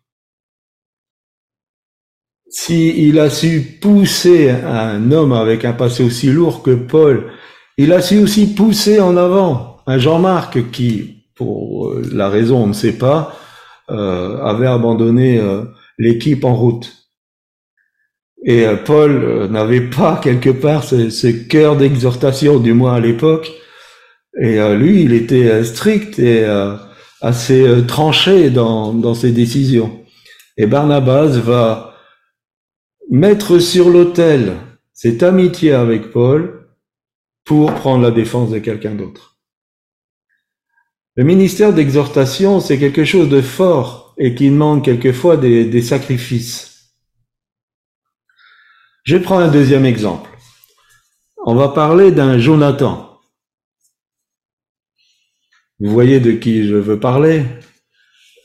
Si 2.48 3.08
il 3.08 3.18
a 3.18 3.28
su 3.28 3.78
pousser 3.80 4.50
un 4.50 5.10
homme 5.10 5.32
avec 5.32 5.64
un 5.64 5.72
passé 5.72 6.04
aussi 6.04 6.28
lourd 6.28 6.62
que 6.62 6.74
Paul, 6.74 7.24
il 7.76 7.92
a 7.92 8.00
su 8.00 8.18
aussi 8.18 8.54
pousser 8.54 9.00
en 9.00 9.16
avant 9.16 9.78
un 9.86 9.98
Jean-Marc 9.98 10.70
qui, 10.70 11.24
pour 11.34 11.88
euh, 11.88 12.02
la 12.12 12.28
raison 12.28 12.64
on 12.64 12.66
ne 12.68 12.72
sait 12.72 12.96
pas, 12.96 13.36
euh, 13.88 14.38
avait 14.42 14.66
abandonné 14.66 15.38
euh, 15.38 15.62
l'équipe 15.96 16.44
en 16.44 16.56
route. 16.56 16.92
Et 18.44 18.66
euh, 18.66 18.74
Paul 18.74 19.46
n'avait 19.48 19.88
pas 19.88 20.20
quelque 20.20 20.50
part 20.50 20.82
ce, 20.82 21.28
cœur 21.46 21.76
d'exhortation, 21.76 22.58
du 22.58 22.72
moins 22.72 22.94
à 22.94 23.00
l'époque. 23.00 23.52
Et 24.40 24.58
lui, 24.76 25.02
il 25.02 25.14
était 25.14 25.64
strict 25.64 26.18
et 26.18 26.44
assez 27.22 27.64
tranché 27.88 28.50
dans, 28.50 28.92
dans 28.92 29.14
ses 29.14 29.30
décisions. 29.30 30.04
Et 30.58 30.66
Barnabas 30.66 31.38
va 31.38 31.85
mettre 33.10 33.58
sur 33.58 33.90
l'autel 33.90 34.56
cette 34.92 35.22
amitié 35.22 35.72
avec 35.72 36.10
Paul 36.10 36.68
pour 37.44 37.72
prendre 37.74 38.02
la 38.02 38.10
défense 38.10 38.50
de 38.50 38.58
quelqu'un 38.58 38.94
d'autre. 38.94 39.36
Le 41.14 41.24
ministère 41.24 41.72
d'exhortation, 41.72 42.60
c'est 42.60 42.78
quelque 42.78 43.04
chose 43.04 43.28
de 43.28 43.40
fort 43.40 44.14
et 44.18 44.34
qui 44.34 44.50
demande 44.50 44.84
quelquefois 44.84 45.36
des, 45.36 45.82
sacrifices. 45.82 46.92
Je 49.04 49.16
prends 49.16 49.38
un 49.38 49.50
deuxième 49.50 49.86
exemple. 49.86 50.30
On 51.44 51.54
va 51.54 51.68
parler 51.68 52.10
d'un 52.10 52.38
Jonathan. 52.38 53.20
Vous 55.78 55.90
voyez 55.90 56.20
de 56.20 56.32
qui 56.32 56.66
je 56.66 56.74
veux 56.74 56.98
parler 56.98 57.44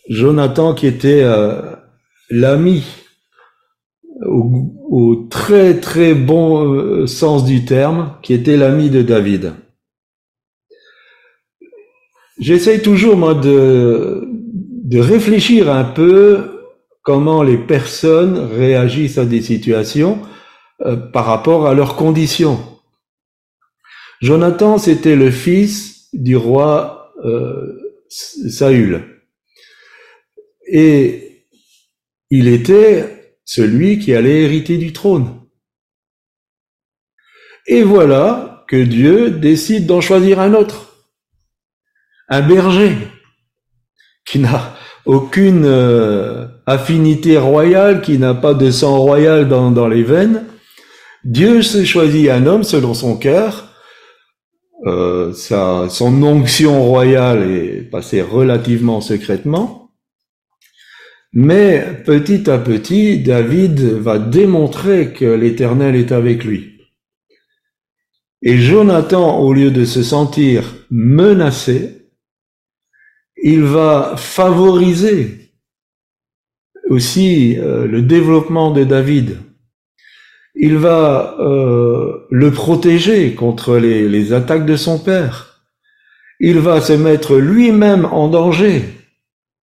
Jonathan 0.10 0.75
qui 0.75 0.86
était 0.88 1.24
euh, 1.24 1.75
l'ami 2.30 2.84
au, 4.92 5.28
très 5.30 5.80
très 5.80 6.14
bon 6.14 6.76
euh, 6.76 7.08
sens 7.08 7.46
du 7.46 7.64
terme, 7.64 8.18
qui 8.22 8.34
était 8.34 8.58
l'ami 8.58 8.90
de 8.90 9.02
David. 9.02 9.54
J'essaye 12.40 12.82
toujours 12.82 13.16
moi 13.16 13.34
de, 13.34 14.28
de 14.84 15.00
réfléchir 15.00 15.72
un 15.72 15.86
peu 15.86 16.62
comment 17.04 17.42
les 17.42 17.58
personnes 17.58 18.38
réagissent 18.38 19.18
à 19.18 19.26
des 19.26 19.42
situations 19.42 20.20
euh, 20.82 20.98
par 20.98 21.26
rapport 21.26 21.68
à 21.68 21.74
leurs 21.74 21.96
conditions. 21.96 22.60
Jonathan, 24.22 24.78
c'était 24.78 25.16
le 25.16 25.32
fils 25.32 26.10
du 26.14 26.36
roi 26.36 27.14
euh, 27.24 27.96
Saül. 28.10 29.22
Et 30.68 31.46
il 32.30 32.48
était 32.48 33.21
celui 33.46 34.00
qui 34.00 34.14
allait 34.14 34.44
hériter 34.44 34.78
du 34.78 34.94
trône. 34.94 35.42
Et 37.68 37.84
voilà 37.84 38.66
que 38.68 38.82
Dieu 38.82 39.32
décide 39.32 39.86
d'en 39.86 40.02
choisir 40.02 40.40
un 40.40 40.54
autre, 40.54 40.96
un 42.30 42.42
berger, 42.42 42.96
qui 44.26 44.40
n'a 44.40 44.76
aucune 45.06 45.66
euh, 45.66 46.48
affinité 46.66 47.38
royale, 47.38 48.02
qui 48.02 48.18
n'a 48.18 48.34
pas 48.34 48.54
de 48.54 48.72
sang 48.72 48.98
royal 49.00 49.48
dans, 49.48 49.88
les 49.88 50.04
veines. 50.04 50.46
Dieu 51.24 51.62
se 51.62 51.84
choisit 51.84 52.30
un 52.30 52.46
homme 52.46 52.64
selon 52.64 52.94
son 52.94 53.18
cœur. 53.18 53.68
Euh, 54.88 55.34
sa, 55.34 55.90
son 55.90 56.24
onction 56.24 56.84
royale 56.84 57.52
est 57.52 57.90
passée 57.92 58.22
relativement 58.22 59.02
secrètement. 59.02 59.81
Mais 61.34 62.04
petit 62.06 62.50
à 62.50 62.58
petit, 62.58 63.20
David 63.20 63.80
va 63.80 64.20
démontrer 64.20 65.14
que 65.14 65.26
l'Éternel 65.26 65.96
est 65.96 66.12
avec 66.12 66.44
lui. 66.44 66.78
Et 68.42 68.58
Jonathan, 68.58 69.40
au 69.40 69.54
lieu 69.54 69.72
de 69.72 69.86
se 69.86 70.04
sentir 70.04 70.64
menacé, 70.90 72.10
il 73.42 73.64
va 73.64 74.16
favoriser 74.18 75.52
aussi 76.90 77.58
euh, 77.58 77.88
le 77.88 78.02
développement 78.02 78.72
de 78.72 78.84
David. 78.84 79.38
Il 80.56 80.76
va 80.76 81.38
euh, 81.40 82.28
le 82.30 82.52
protéger 82.52 83.36
contre 83.36 83.78
les, 83.78 84.10
les 84.10 84.34
attaques 84.34 84.66
de 84.66 84.76
son 84.76 85.00
père. 85.00 85.64
Il 86.42 86.60
va 86.60 86.82
se 86.82 86.94
mettre 86.94 87.38
lui-même 87.38 88.06
en 88.06 88.28
danger 88.28 88.84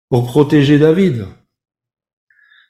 pour 0.10 0.27
protéger 0.27 0.77
David. 0.77 1.25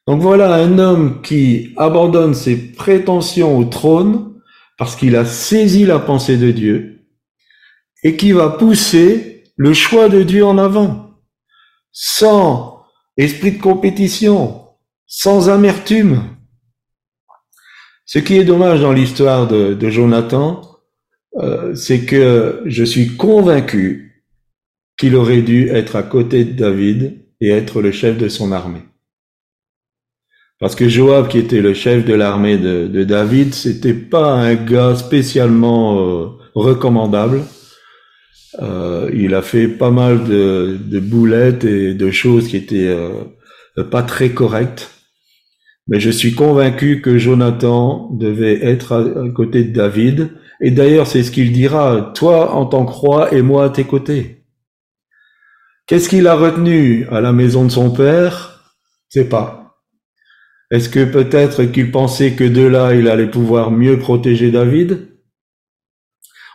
Donc 0.08 0.22
voilà 0.22 0.54
un 0.54 0.78
homme 0.78 1.22
qui 1.22 1.74
abandonne 1.78 2.36
ses 2.36 2.74
prétentions 2.74 3.58
au 3.58 3.66
trône 3.66 4.40
parce 4.78 4.96
qu'il 4.96 5.16
a 5.16 5.26
saisi 5.26 5.86
la 5.86 6.00
pensée 6.00 6.38
de 6.38 6.52
Dieu 6.52 7.08
et 8.04 8.16
qui 8.16 8.32
va 8.32 8.50
pousser 8.50 9.44
le 9.56 9.74
choix 9.74 10.10
de 10.10 10.22
Dieu 10.22 10.46
en 10.46 10.58
avant, 10.58 11.12
sans 11.92 12.84
esprit 13.18 13.54
de 13.54 13.62
compétition, 13.62 14.62
sans 15.08 15.50
amertume. 15.50 16.24
Ce 18.06 18.20
qui 18.20 18.36
est 18.36 18.44
dommage 18.44 18.82
dans 18.82 18.94
l'histoire 18.94 19.48
de, 19.48 19.90
Jonathan, 19.90 20.62
euh, 21.38 21.74
c'est 21.74 22.06
que 22.06 22.62
je 22.66 22.84
suis 22.84 23.16
convaincu 23.16 24.24
qu'il 24.98 25.16
aurait 25.16 25.42
dû 25.42 25.70
être 25.70 25.96
à 25.96 26.04
côté 26.04 26.46
de 26.46 26.52
David 26.52 27.26
et 27.42 27.50
être 27.50 27.82
le 27.82 27.92
chef 27.92 28.18
de 28.18 28.28
son 28.28 28.52
armée. 28.52 28.84
Parce 30.60 30.76
que 30.76 30.88
Joab, 30.88 31.28
qui 31.28 31.38
était 31.38 31.62
le 31.62 31.74
chef 31.74 32.06
de 32.06 32.14
l'armée 32.14 32.58
de, 32.58 33.04
David, 33.04 33.54
c'était 33.54 33.94
pas 33.94 34.32
un 34.32 34.56
gars 34.56 34.96
spécialement 34.96 36.00
euh, 36.00 36.28
recommandable. 36.56 37.44
Euh, 38.62 39.12
il 39.14 39.36
a 39.36 39.42
fait 39.42 39.68
pas 39.68 39.92
mal 39.92 40.24
de, 40.24 40.78
de, 40.82 41.00
boulettes 41.02 41.66
et 41.66 41.94
de 41.94 42.10
choses 42.10 42.48
qui 42.48 42.56
étaient 42.56 42.88
euh, 42.88 43.26
pas 43.92 44.02
très 44.02 44.30
correctes. 44.30 44.92
Mais 45.88 46.00
je 46.00 46.10
suis 46.10 46.34
convaincu 46.34 47.02
que 47.02 47.18
Jonathan 47.18 48.10
devait 48.14 48.64
être 48.66 48.94
à, 48.94 49.26
à 49.26 49.30
côté 49.30 49.66
de 49.66 49.74
David 49.74 50.32
Et 50.62 50.72
d'ailleurs, 50.72 51.06
c'est 51.06 51.24
ce 51.24 51.32
qu'il 51.32 51.52
dira, 51.52 52.14
toi 52.16 52.54
en 52.54 52.66
tant 52.66 52.86
que 52.86 52.92
roi 52.92 53.34
et 53.34 53.42
moi 53.42 53.66
à 53.66 53.70
tes 53.70 53.84
côtés. 53.84 54.46
Qu'est-ce 55.86 56.08
qu'il 56.08 56.28
a 56.28 56.36
retenu 56.36 57.06
à 57.12 57.20
la 57.20 57.34
maison 57.34 57.66
de 57.66 57.72
son 57.72 57.92
père? 57.92 58.74
C'est 59.10 59.30
pas. 59.30 59.65
Est-ce 60.72 60.90
que 60.90 61.06
peut-être 61.06 61.66
qu'il 61.66 61.92
pensait 61.92 62.34
que 62.34 62.44
de 62.44 62.64
là, 62.64 62.96
il 62.96 63.08
allait 63.08 63.30
pouvoir 63.30 63.72
mieux 63.72 64.00
protéger 64.00 64.52
David? 64.52 65.10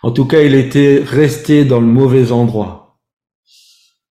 En 0.02 0.10
tout 0.10 0.26
cas, 0.26 0.42
il 0.42 0.54
était 0.54 1.02
resté 1.04 1.64
dans 1.64 1.80
le 1.80 1.86
mauvais 1.86 2.32
endroit. 2.32 2.98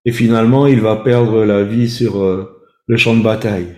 Et 0.06 0.12
finalement, 0.12 0.68
il 0.68 0.80
va 0.80 0.96
perdre 0.96 1.44
la 1.44 1.64
vie 1.64 1.90
sur 1.90 2.24
euh, 2.24 2.62
le 2.88 2.98
champ 2.98 3.16
de 3.16 3.24
bataille. 3.24 3.76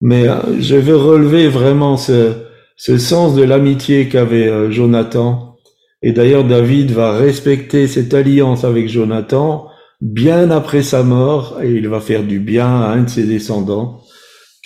Mais 0.00 0.28
euh, 0.28 0.60
je 0.60 0.76
veux 0.76 0.96
relever 0.96 1.48
vraiment 1.48 1.96
ce, 1.96 2.34
ce 2.76 2.98
sens 2.98 3.34
de 3.34 3.42
l'amitié 3.42 4.08
qu'avait 4.08 4.48
euh, 4.48 4.70
Jonathan. 4.70 5.56
Et 6.02 6.12
d'ailleurs, 6.12 6.44
David 6.44 6.90
va 6.90 7.16
respecter 7.16 7.88
cette 7.88 8.12
alliance 8.12 8.64
avec 8.64 8.88
Jonathan 8.88 9.68
bien 10.00 10.50
après 10.50 10.82
sa 10.82 11.02
mort, 11.02 11.58
et 11.60 11.72
il 11.72 11.88
va 11.88 12.00
faire 12.00 12.22
du 12.22 12.38
bien 12.38 12.68
à 12.68 12.90
un 12.90 13.02
de 13.02 13.08
ses 13.08 13.24
descendants, 13.24 14.02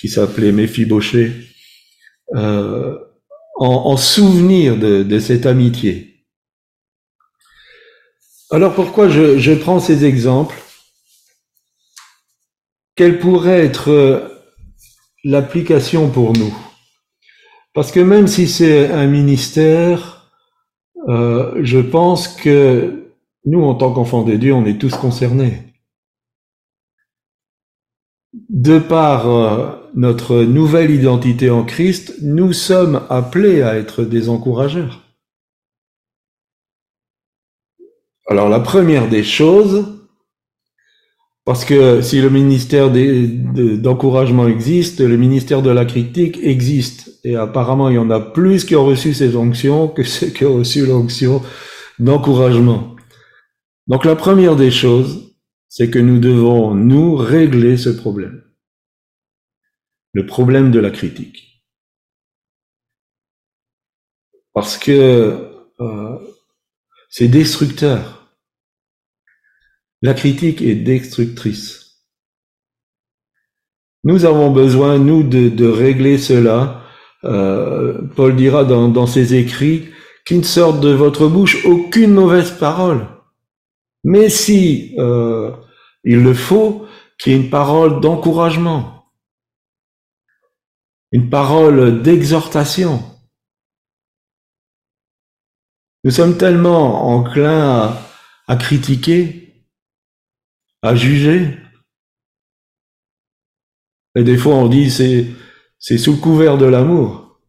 qui 0.02 0.08
s'appelait 0.08 0.50
Méphibosheth, 0.50 1.32
euh, 2.34 2.98
en, 3.54 3.68
en 3.68 3.96
souvenir 3.96 4.76
de, 4.76 5.18
cette 5.20 5.46
amitié. 5.46 6.24
Alors 8.50 8.74
pourquoi 8.74 9.08
je, 9.08 9.38
je 9.38 9.52
prends 9.52 9.78
ces 9.78 10.04
exemples? 10.04 10.60
Quelle 12.96 13.20
pourrait 13.20 13.64
être 13.64 13.92
euh, 13.92 14.28
l'application 15.22 16.10
pour 16.10 16.32
nous? 16.32 16.52
Parce 17.72 17.92
que 17.92 18.00
même 18.00 18.26
si 18.26 18.48
c'est 18.48 18.90
un 18.90 19.06
ministère, 19.06 20.32
euh, 21.08 21.60
je 21.62 21.78
pense 21.78 22.26
que 22.26 23.12
nous, 23.44 23.62
en 23.62 23.76
tant 23.76 23.92
qu'enfants 23.92 24.24
de 24.24 24.34
Dieu, 24.34 24.52
on 24.52 24.66
est 24.66 24.78
tous 24.78 24.96
concernés. 24.96 25.71
De 28.32 28.78
par 28.78 29.28
euh, 29.28 29.70
notre 29.94 30.42
nouvelle 30.42 30.90
identité 30.90 31.50
en 31.50 31.64
Christ, 31.64 32.14
nous 32.22 32.52
sommes 32.52 33.02
appelés 33.10 33.60
à 33.62 33.76
être 33.76 34.04
des 34.04 34.30
encourageurs. 34.30 35.02
Alors 38.26 38.48
la 38.48 38.60
première 38.60 39.08
des 39.08 39.22
choses, 39.22 40.02
parce 41.44 41.64
que 41.64 42.00
si 42.00 42.22
le 42.22 42.30
ministère 42.30 42.90
d'encouragement 42.90 44.46
existe, 44.46 45.00
le 45.00 45.16
ministère 45.16 45.60
de 45.60 45.70
la 45.70 45.84
critique 45.84 46.38
existe. 46.42 47.18
Et 47.24 47.36
apparemment, 47.36 47.90
il 47.90 47.96
y 47.96 47.98
en 47.98 48.10
a 48.10 48.20
plus 48.20 48.64
qui 48.64 48.76
ont 48.76 48.86
reçu 48.86 49.12
ces 49.12 49.36
onctions 49.36 49.88
que 49.88 50.04
ceux 50.04 50.28
qui 50.28 50.44
ont 50.44 50.56
reçu 50.56 50.86
l'onction 50.86 51.42
d'encouragement. 51.98 52.96
Donc 53.88 54.04
la 54.04 54.16
première 54.16 54.56
des 54.56 54.70
choses, 54.70 55.31
c'est 55.74 55.88
que 55.88 55.98
nous 55.98 56.18
devons, 56.18 56.74
nous, 56.74 57.16
régler 57.16 57.78
ce 57.78 57.88
problème. 57.88 58.44
Le 60.12 60.26
problème 60.26 60.70
de 60.70 60.78
la 60.78 60.90
critique. 60.90 61.64
Parce 64.52 64.76
que 64.76 65.50
euh, 65.80 66.18
c'est 67.08 67.28
destructeur. 67.28 68.36
La 70.02 70.12
critique 70.12 70.60
est 70.60 70.74
destructrice. 70.74 72.04
Nous 74.04 74.26
avons 74.26 74.50
besoin, 74.50 74.98
nous, 74.98 75.22
de, 75.22 75.66
régler 75.66 76.18
cela. 76.18 76.84
Euh, 77.24 78.02
Paul 78.14 78.36
dira 78.36 78.66
dans, 78.66 78.90
dans 78.90 79.06
ses 79.06 79.36
écrits 79.36 79.88
qu'il 80.26 80.40
ne 80.40 80.42
sorte 80.42 80.82
de 80.82 80.90
votre 80.90 81.28
bouche 81.28 81.64
aucune 81.64 82.12
mauvaise 82.12 82.50
parole. 82.58 83.06
Mais 84.04 84.28
si 84.28 84.94
euh, 84.98 85.52
il 86.04 86.22
le 86.22 86.34
faut, 86.34 86.86
qu'il 87.18 87.32
y 87.32 87.36
ait 87.36 87.38
une 87.38 87.50
parole 87.50 88.00
d'encouragement, 88.00 89.12
une 91.12 91.30
parole 91.30 92.02
d'exhortation. 92.02 93.02
Nous 96.04 96.10
sommes 96.10 96.36
tellement 96.36 97.08
enclins 97.10 97.96
à, 98.48 98.56
critiquer, 98.56 99.66
à 100.82 100.96
juger. 100.96 101.58
Et 104.16 104.24
des 104.24 104.36
fois, 104.36 104.54
on 104.54 104.68
dit 104.68 104.90
c'est 104.90 105.26
c'est 105.78 105.98
sous 105.98 106.12
le 106.12 106.18
couvert 106.18 106.58
de 106.58 106.66
l'amour. 106.66 107.40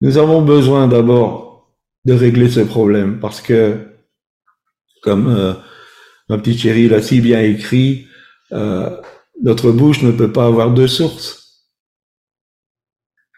Nous 0.00 0.18
avons 0.18 0.42
besoin 0.42 0.88
d'abord 0.88 1.72
de 2.04 2.14
régler 2.14 2.50
ce 2.50 2.60
problème 2.60 3.20
parce 3.20 3.40
que, 3.40 3.91
comme 5.02 5.28
euh, 5.28 5.52
ma 6.28 6.38
petite 6.38 6.60
chérie 6.60 6.88
l'a 6.88 7.02
si 7.02 7.20
bien 7.20 7.42
écrit, 7.42 8.06
euh, 8.52 9.00
notre 9.42 9.72
bouche 9.72 10.02
ne 10.02 10.12
peut 10.12 10.32
pas 10.32 10.46
avoir 10.46 10.72
deux 10.72 10.88
sources. 10.88 11.68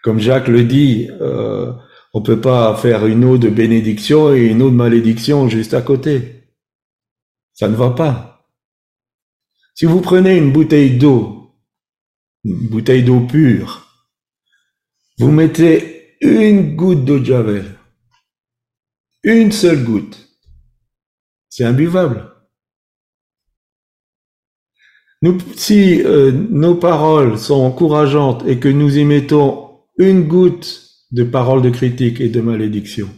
Comme 0.02 0.20
Jacques 0.20 0.48
le 0.48 0.64
dit, 0.64 1.08
euh, 1.20 1.72
on 2.12 2.22
peut 2.22 2.40
pas 2.40 2.76
faire 2.76 3.06
une 3.06 3.24
eau 3.24 3.38
de 3.38 3.48
bénédiction 3.48 4.34
et 4.34 4.44
une 4.44 4.62
eau 4.62 4.70
de 4.70 4.76
malédiction 4.76 5.48
juste 5.48 5.74
à 5.74 5.82
côté. 5.82 6.44
Ça 7.54 7.68
ne 7.68 7.74
va 7.74 7.90
pas. 7.90 8.46
Si 9.74 9.86
vous 9.86 10.00
prenez 10.00 10.36
une 10.36 10.52
bouteille 10.52 10.98
d'eau, 10.98 11.54
une 12.44 12.68
bouteille 12.68 13.02
d'eau 13.02 13.20
pure, 13.20 13.88
vous 15.18 15.30
mettez 15.30 16.16
une 16.20 16.76
goutte 16.76 17.04
d'eau 17.04 17.18
de 17.18 17.24
javel, 17.24 17.78
une 19.22 19.52
seule 19.52 19.82
goutte, 19.82 20.23
c'est 21.56 21.62
imbuvable. 21.62 22.32
Si 25.54 26.02
euh, 26.02 26.32
nos 26.32 26.74
paroles 26.74 27.38
sont 27.38 27.62
encourageantes 27.62 28.44
et 28.44 28.58
que 28.58 28.68
nous 28.68 28.98
y 28.98 29.04
mettons 29.04 29.78
une 29.96 30.26
goutte 30.26 30.82
de 31.12 31.22
paroles 31.22 31.62
de 31.62 31.70
critique 31.70 32.20
et 32.20 32.28
de 32.28 32.40
malédiction, 32.40 33.08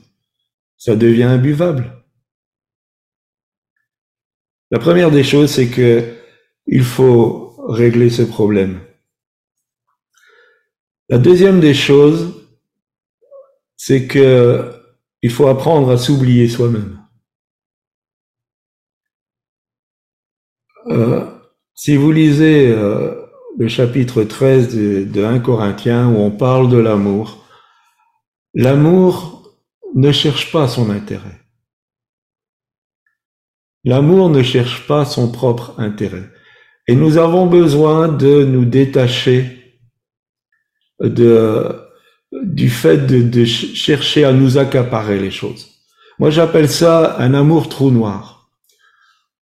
ça 0.77 0.97
devient 0.97 1.23
imbuvable. 1.23 2.05
La 4.71 4.81
première 4.81 5.11
des 5.11 5.25
choses, 5.25 5.51
c'est 5.51 5.69
que 5.69 6.05
il 6.67 6.85
faut 6.85 7.57
régler 7.69 8.11
ce 8.11 8.23
problème. 8.23 8.81
La 11.09 11.17
deuxième 11.17 11.59
des 11.59 11.73
choses, 11.73 12.35
c'est 13.79 14.07
que 14.07 14.75
il 15.23 15.31
faut 15.31 15.49
apprendre 15.49 15.91
à 15.91 15.97
s'oublier 15.97 16.49
soi-même. 16.49 17.06
Euh, 20.89 21.25
si 21.75 21.97
vous 21.97 22.13
lisez 22.13 22.71
euh, 22.71 23.15
le 23.59 23.69
chapitre 23.69 24.23
13 24.23 24.75
de, 24.75 25.05
de 25.05 25.25
1 25.25 25.41
Corinthiens 25.41 26.09
où 26.09 26.19
on 26.19 26.31
parle 26.31 26.69
de 26.69 26.79
l'amour, 26.79 27.45
l'amour 28.55 29.55
ne 29.95 30.13
cherche 30.13 30.53
pas 30.53 30.69
son 30.69 30.91
intérêt. 30.91 31.41
L'amour 33.85 34.31
ne 34.31 34.43
cherche 34.43 34.87
pas 34.87 35.05
son 35.05 35.31
propre 35.31 35.75
intérêt. 35.79 36.29
Et 36.89 36.95
nous 36.95 37.19
avons 37.19 37.47
besoin 37.47 38.09
de 38.09 38.45
nous 38.45 38.65
détacher 38.65 39.81
de, 41.01 41.81
du 42.33 42.69
fait 42.69 43.07
de, 43.07 43.23
de 43.23 43.45
chercher 43.45 44.25
à 44.25 44.33
nous 44.33 44.59
accaparer 44.59 45.19
les 45.19 45.31
choses. 45.31 45.69
Moi, 46.19 46.31
j'appelle 46.31 46.69
ça 46.69 47.17
un 47.19 47.35
amour 47.35 47.69
trou 47.69 47.91
noir. 47.91 48.36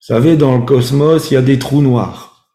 Vous 0.03 0.13
savez, 0.13 0.35
dans 0.35 0.57
le 0.57 0.65
cosmos, 0.65 1.31
il 1.31 1.35
y 1.35 1.37
a 1.37 1.41
des 1.41 1.57
trous 1.57 1.81
noirs. 1.81 2.49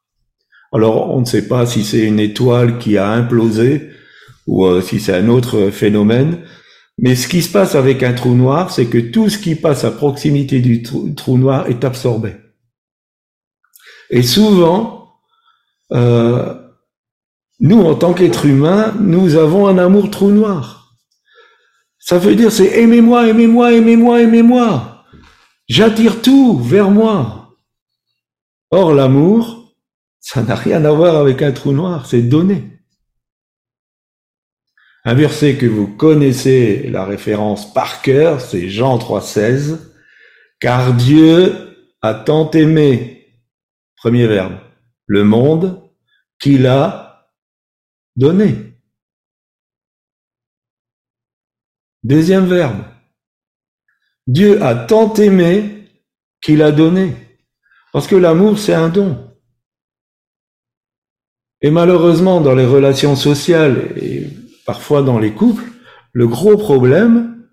Alors, 0.71 1.17
on 1.17 1.21
ne 1.21 1.25
sait 1.25 1.49
pas 1.49 1.65
si 1.65 1.83
c'est 1.83 2.05
une 2.05 2.21
étoile 2.21 2.77
qui 2.77 2.99
a 2.99 3.09
implosé 3.09 3.89
ou 4.47 4.67
euh, 4.67 4.83
si 4.83 5.01
c'est 5.01 5.15
un 5.15 5.29
autre 5.29 5.71
phénomène. 5.71 6.43
Mais 6.99 7.17
ce 7.17 7.27
qui 7.27 7.41
se 7.41 7.51
passe 7.51 7.75
avec 7.75 8.03
un 8.03 8.13
trou 8.13 8.35
noir, 8.35 8.71
c'est 8.71 8.85
que 8.85 8.99
tout 8.99 9.31
ce 9.31 9.39
qui 9.39 9.55
passe 9.55 9.85
à 9.85 9.91
proximité 9.91 10.61
du 10.61 10.83
trou, 10.83 11.09
trou 11.17 11.39
noir 11.39 11.69
est 11.69 11.85
absorbé. 11.85 12.35
Et 14.11 14.23
souvent, 14.23 15.15
euh, 15.93 16.55
nous, 17.61 17.81
en 17.81 17.95
tant 17.95 18.13
qu'êtres 18.13 18.45
humains, 18.45 18.95
nous 19.01 19.37
avons 19.37 19.67
un 19.67 19.79
amour 19.79 20.11
trou 20.11 20.31
noir. 20.31 20.99
Ça 21.99 22.19
veut 22.19 22.35
dire, 22.35 22.53
c'est 22.53 22.79
aimez-moi, 22.79 23.27
aimez-moi, 23.29 23.73
aimez-moi, 23.73 24.21
aimez-moi. 24.21 25.07
J'attire 25.67 26.21
tout 26.21 26.59
vers 26.59 26.91
moi. 26.91 27.38
Or, 28.71 28.93
l'amour, 28.93 29.75
ça 30.21 30.43
n'a 30.43 30.55
rien 30.55 30.85
à 30.85 30.93
voir 30.93 31.17
avec 31.17 31.43
un 31.43 31.53
trou 31.53 31.73
noir, 31.73 32.07
c'est 32.07 32.23
donné. 32.23 32.79
Un 35.05 35.15
verset 35.15 35.57
que 35.57 35.67
vous 35.67 35.87
connaissez 35.87 36.89
la 36.91 37.05
référence 37.05 37.73
par 37.73 38.03
cœur, 38.03 38.41
c'est 38.41 38.69
Jean 38.69 38.99
3,16. 38.99 39.79
Car 40.61 40.93
Dieu 40.95 41.79
a 42.03 42.15
tant 42.15 42.51
aimé, 42.51 43.27
premier 43.97 44.27
verbe, 44.27 44.59
le 45.07 45.25
monde, 45.25 45.83
qu'il 46.39 46.67
a 46.67 47.33
donné. 48.17 48.75
Deuxième 52.03 52.47
verbe. 52.47 52.85
Dieu 54.27 54.63
a 54.63 54.75
tant 54.75 55.15
aimé 55.15 55.89
qu'il 56.41 56.63
a 56.63 56.71
donné. 56.71 57.28
Parce 57.99 58.07
que 58.07 58.15
l'amour, 58.15 58.61
c'est 58.61 58.75
un 58.75 58.91
don. 58.91 59.19
Et 61.61 61.73
malheureusement, 61.73 62.41
dans 62.41 62.55
les 62.55 62.65
relations 62.65 63.17
sociales 63.17 63.93
et 64.01 64.29
parfois 64.65 65.03
dans 65.03 65.19
les 65.19 65.33
couples, 65.33 65.65
le 66.13 66.29
gros 66.29 66.57
problème, 66.57 67.45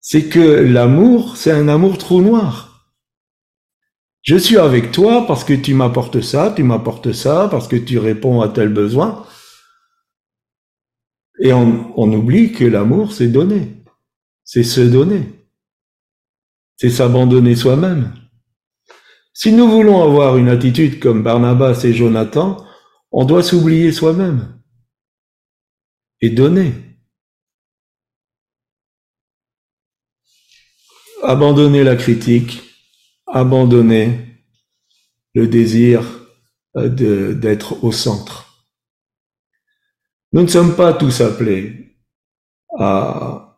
c'est 0.00 0.24
que 0.24 0.40
l'amour, 0.40 1.36
c'est 1.36 1.52
un 1.52 1.68
amour 1.68 1.98
trou 1.98 2.20
noir. 2.20 2.90
Je 4.22 4.34
suis 4.34 4.58
avec 4.58 4.90
toi 4.90 5.24
parce 5.28 5.44
que 5.44 5.54
tu 5.54 5.72
m'apportes 5.72 6.20
ça, 6.20 6.52
tu 6.56 6.64
m'apportes 6.64 7.12
ça, 7.12 7.46
parce 7.48 7.68
que 7.68 7.76
tu 7.76 8.00
réponds 8.00 8.40
à 8.40 8.48
tel 8.48 8.70
besoin. 8.70 9.24
Et 11.38 11.52
on, 11.52 12.12
oublie 12.12 12.50
que 12.50 12.64
l'amour, 12.64 13.12
c'est 13.12 13.28
donner. 13.28 13.84
C'est 14.42 14.64
se 14.64 14.80
donner. 14.80 15.48
C'est 16.76 16.90
s'abandonner 16.90 17.54
soi-même. 17.54 18.12
Si 19.40 19.52
nous 19.52 19.70
voulons 19.70 20.02
avoir 20.02 20.36
une 20.36 20.48
attitude 20.48 20.98
comme 20.98 21.22
Barnabas 21.22 21.82
et 21.84 21.94
Jonathan, 21.94 22.56
on 23.12 23.24
doit 23.24 23.44
s'oublier 23.44 23.92
soi-même 23.92 24.60
et 26.20 26.30
donner. 26.30 26.74
Abandonner 31.22 31.84
la 31.84 31.94
critique, 31.94 32.64
abandonner 33.28 34.42
le 35.34 35.46
désir 35.46 36.02
euh, 36.76 37.32
d'être 37.32 37.84
au 37.84 37.92
centre. 37.92 38.66
Nous 40.32 40.42
ne 40.42 40.48
sommes 40.48 40.74
pas 40.74 40.92
tous 40.92 41.20
appelés 41.20 41.96
à 42.76 43.56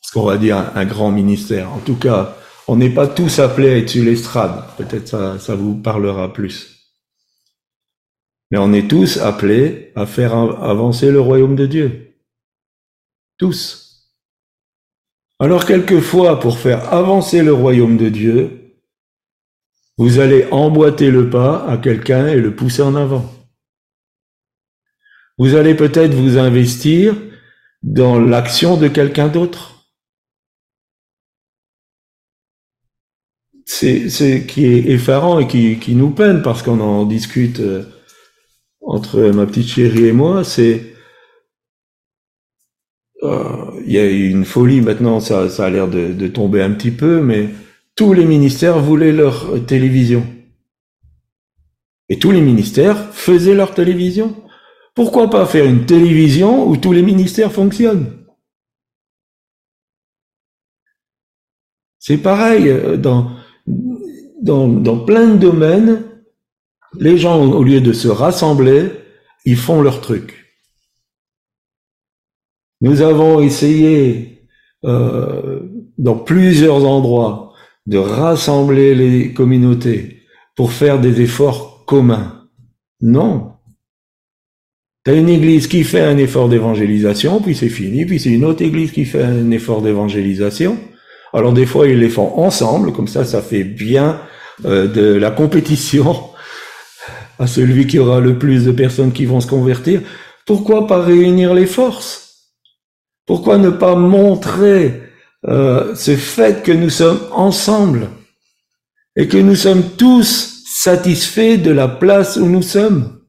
ce 0.00 0.10
qu'on 0.10 0.24
va 0.24 0.38
dire 0.38 0.76
un 0.76 0.84
grand 0.86 1.12
ministère. 1.12 1.72
En 1.72 1.78
tout 1.78 1.96
cas, 1.96 2.36
on 2.68 2.76
n'est 2.76 2.90
pas 2.94 3.06
tous 3.06 3.38
appelés 3.38 3.70
à 3.70 3.76
être 3.78 3.90
sur 3.90 4.04
l'estrade. 4.04 4.64
Peut-être 4.76 5.08
ça, 5.08 5.38
ça 5.38 5.54
vous 5.54 5.74
parlera 5.76 6.32
plus. 6.32 6.70
Mais 8.50 8.58
on 8.58 8.72
est 8.72 8.88
tous 8.88 9.18
appelés 9.18 9.92
à 9.96 10.06
faire 10.06 10.34
av- 10.34 10.62
avancer 10.62 11.10
le 11.10 11.20
royaume 11.20 11.56
de 11.56 11.66
Dieu. 11.66 12.14
Tous. 13.38 14.14
Alors 15.40 15.66
quelquefois, 15.66 16.38
pour 16.40 16.58
faire 16.58 16.92
avancer 16.92 17.42
le 17.42 17.52
royaume 17.52 17.96
de 17.96 18.08
Dieu, 18.08 18.76
vous 19.98 20.18
allez 20.18 20.46
emboîter 20.50 21.10
le 21.10 21.28
pas 21.30 21.66
à 21.68 21.76
quelqu'un 21.78 22.28
et 22.28 22.36
le 22.36 22.54
pousser 22.54 22.82
en 22.82 22.94
avant. 22.94 23.30
Vous 25.38 25.54
allez 25.56 25.74
peut-être 25.74 26.14
vous 26.14 26.38
investir 26.38 27.16
dans 27.82 28.20
l'action 28.20 28.76
de 28.76 28.88
quelqu'un 28.88 29.28
d'autre. 29.28 29.73
C'est 33.66 34.08
ce 34.10 34.38
qui 34.38 34.66
est 34.66 34.90
effarant 34.90 35.38
et 35.38 35.46
qui, 35.46 35.78
qui 35.78 35.94
nous 35.94 36.10
peine 36.10 36.42
parce 36.42 36.62
qu'on 36.62 36.80
en 36.80 37.06
discute 37.06 37.60
euh, 37.60 37.84
entre 38.82 39.20
ma 39.30 39.46
petite 39.46 39.68
chérie 39.68 40.06
et 40.06 40.12
moi, 40.12 40.44
c'est 40.44 40.94
euh, 43.22 43.70
il 43.86 43.92
y 43.92 43.98
a 43.98 44.10
une 44.10 44.44
folie 44.44 44.82
maintenant, 44.82 45.18
ça, 45.20 45.48
ça 45.48 45.66
a 45.66 45.70
l'air 45.70 45.88
de, 45.88 46.12
de 46.12 46.28
tomber 46.28 46.62
un 46.62 46.72
petit 46.72 46.90
peu, 46.90 47.22
mais 47.22 47.48
tous 47.96 48.12
les 48.12 48.26
ministères 48.26 48.78
voulaient 48.80 49.12
leur 49.12 49.64
télévision. 49.66 50.26
Et 52.10 52.18
tous 52.18 52.32
les 52.32 52.42
ministères 52.42 53.14
faisaient 53.14 53.54
leur 53.54 53.72
télévision. 53.72 54.36
Pourquoi 54.94 55.30
pas 55.30 55.46
faire 55.46 55.64
une 55.64 55.86
télévision 55.86 56.68
où 56.68 56.76
tous 56.76 56.92
les 56.92 57.02
ministères 57.02 57.52
fonctionnent? 57.52 58.24
C'est 61.98 62.18
pareil, 62.18 62.68
euh, 62.68 62.98
dans, 62.98 63.30
dans, 64.40 64.68
dans 64.68 64.98
plein 64.98 65.34
de 65.34 65.38
domaines, 65.38 66.02
les 66.98 67.18
gens, 67.18 67.44
au 67.44 67.62
lieu 67.62 67.80
de 67.80 67.92
se 67.92 68.08
rassembler, 68.08 68.90
ils 69.44 69.56
font 69.56 69.82
leur 69.82 70.00
truc. 70.00 70.56
Nous 72.80 73.02
avons 73.02 73.40
essayé 73.40 74.48
euh, 74.84 75.60
dans 75.98 76.16
plusieurs 76.16 76.84
endroits 76.84 77.52
de 77.86 77.98
rassembler 77.98 78.94
les 78.94 79.32
communautés 79.32 80.22
pour 80.56 80.72
faire 80.72 81.00
des 81.00 81.20
efforts 81.20 81.84
communs. 81.84 82.48
Non. 83.00 83.52
Tu 85.04 85.14
une 85.14 85.28
église 85.28 85.66
qui 85.66 85.84
fait 85.84 86.00
un 86.00 86.16
effort 86.16 86.48
d'évangélisation, 86.48 87.40
puis 87.40 87.54
c'est 87.54 87.68
fini, 87.68 88.06
puis 88.06 88.18
c'est 88.18 88.30
une 88.30 88.44
autre 88.44 88.62
église 88.62 88.90
qui 88.90 89.04
fait 89.04 89.22
un 89.22 89.50
effort 89.50 89.82
d'évangélisation. 89.82 90.78
Alors 91.34 91.52
des 91.52 91.66
fois, 91.66 91.88
ils 91.88 91.98
les 91.98 92.08
font 92.08 92.38
ensemble, 92.38 92.92
comme 92.92 93.08
ça, 93.08 93.24
ça 93.24 93.42
fait 93.42 93.64
bien 93.64 94.20
euh, 94.64 94.86
de 94.86 95.14
la 95.14 95.32
compétition 95.32 96.30
à 97.40 97.48
celui 97.48 97.88
qui 97.88 97.98
aura 97.98 98.20
le 98.20 98.38
plus 98.38 98.64
de 98.64 98.70
personnes 98.70 99.12
qui 99.12 99.26
vont 99.26 99.40
se 99.40 99.48
convertir. 99.48 100.00
Pourquoi 100.46 100.86
pas 100.86 101.02
réunir 101.02 101.52
les 101.52 101.66
forces? 101.66 102.52
Pourquoi 103.26 103.58
ne 103.58 103.70
pas 103.70 103.96
montrer 103.96 105.02
euh, 105.46 105.96
ce 105.96 106.14
fait 106.14 106.62
que 106.62 106.70
nous 106.70 106.90
sommes 106.90 107.20
ensemble 107.32 108.10
et 109.16 109.26
que 109.26 109.38
nous 109.38 109.56
sommes 109.56 109.82
tous 109.96 110.62
satisfaits 110.66 111.56
de 111.56 111.72
la 111.72 111.88
place 111.88 112.36
où 112.36 112.46
nous 112.46 112.62
sommes? 112.62 113.20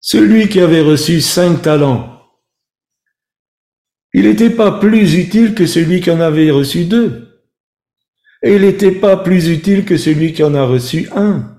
Celui 0.00 0.48
qui 0.48 0.60
avait 0.60 0.80
reçu 0.80 1.20
cinq 1.20 1.60
talents, 1.60 2.17
il 4.12 4.22
n'était 4.22 4.50
pas 4.50 4.78
plus 4.78 5.14
utile 5.14 5.54
que 5.54 5.66
celui 5.66 6.00
qui 6.00 6.10
en 6.10 6.20
avait 6.20 6.50
reçu 6.50 6.84
deux. 6.84 7.28
Et 8.42 8.54
il 8.54 8.62
n'était 8.62 8.92
pas 8.92 9.16
plus 9.16 9.48
utile 9.48 9.84
que 9.84 9.96
celui 9.96 10.32
qui 10.32 10.42
en 10.42 10.54
a 10.54 10.64
reçu 10.64 11.08
un. 11.14 11.58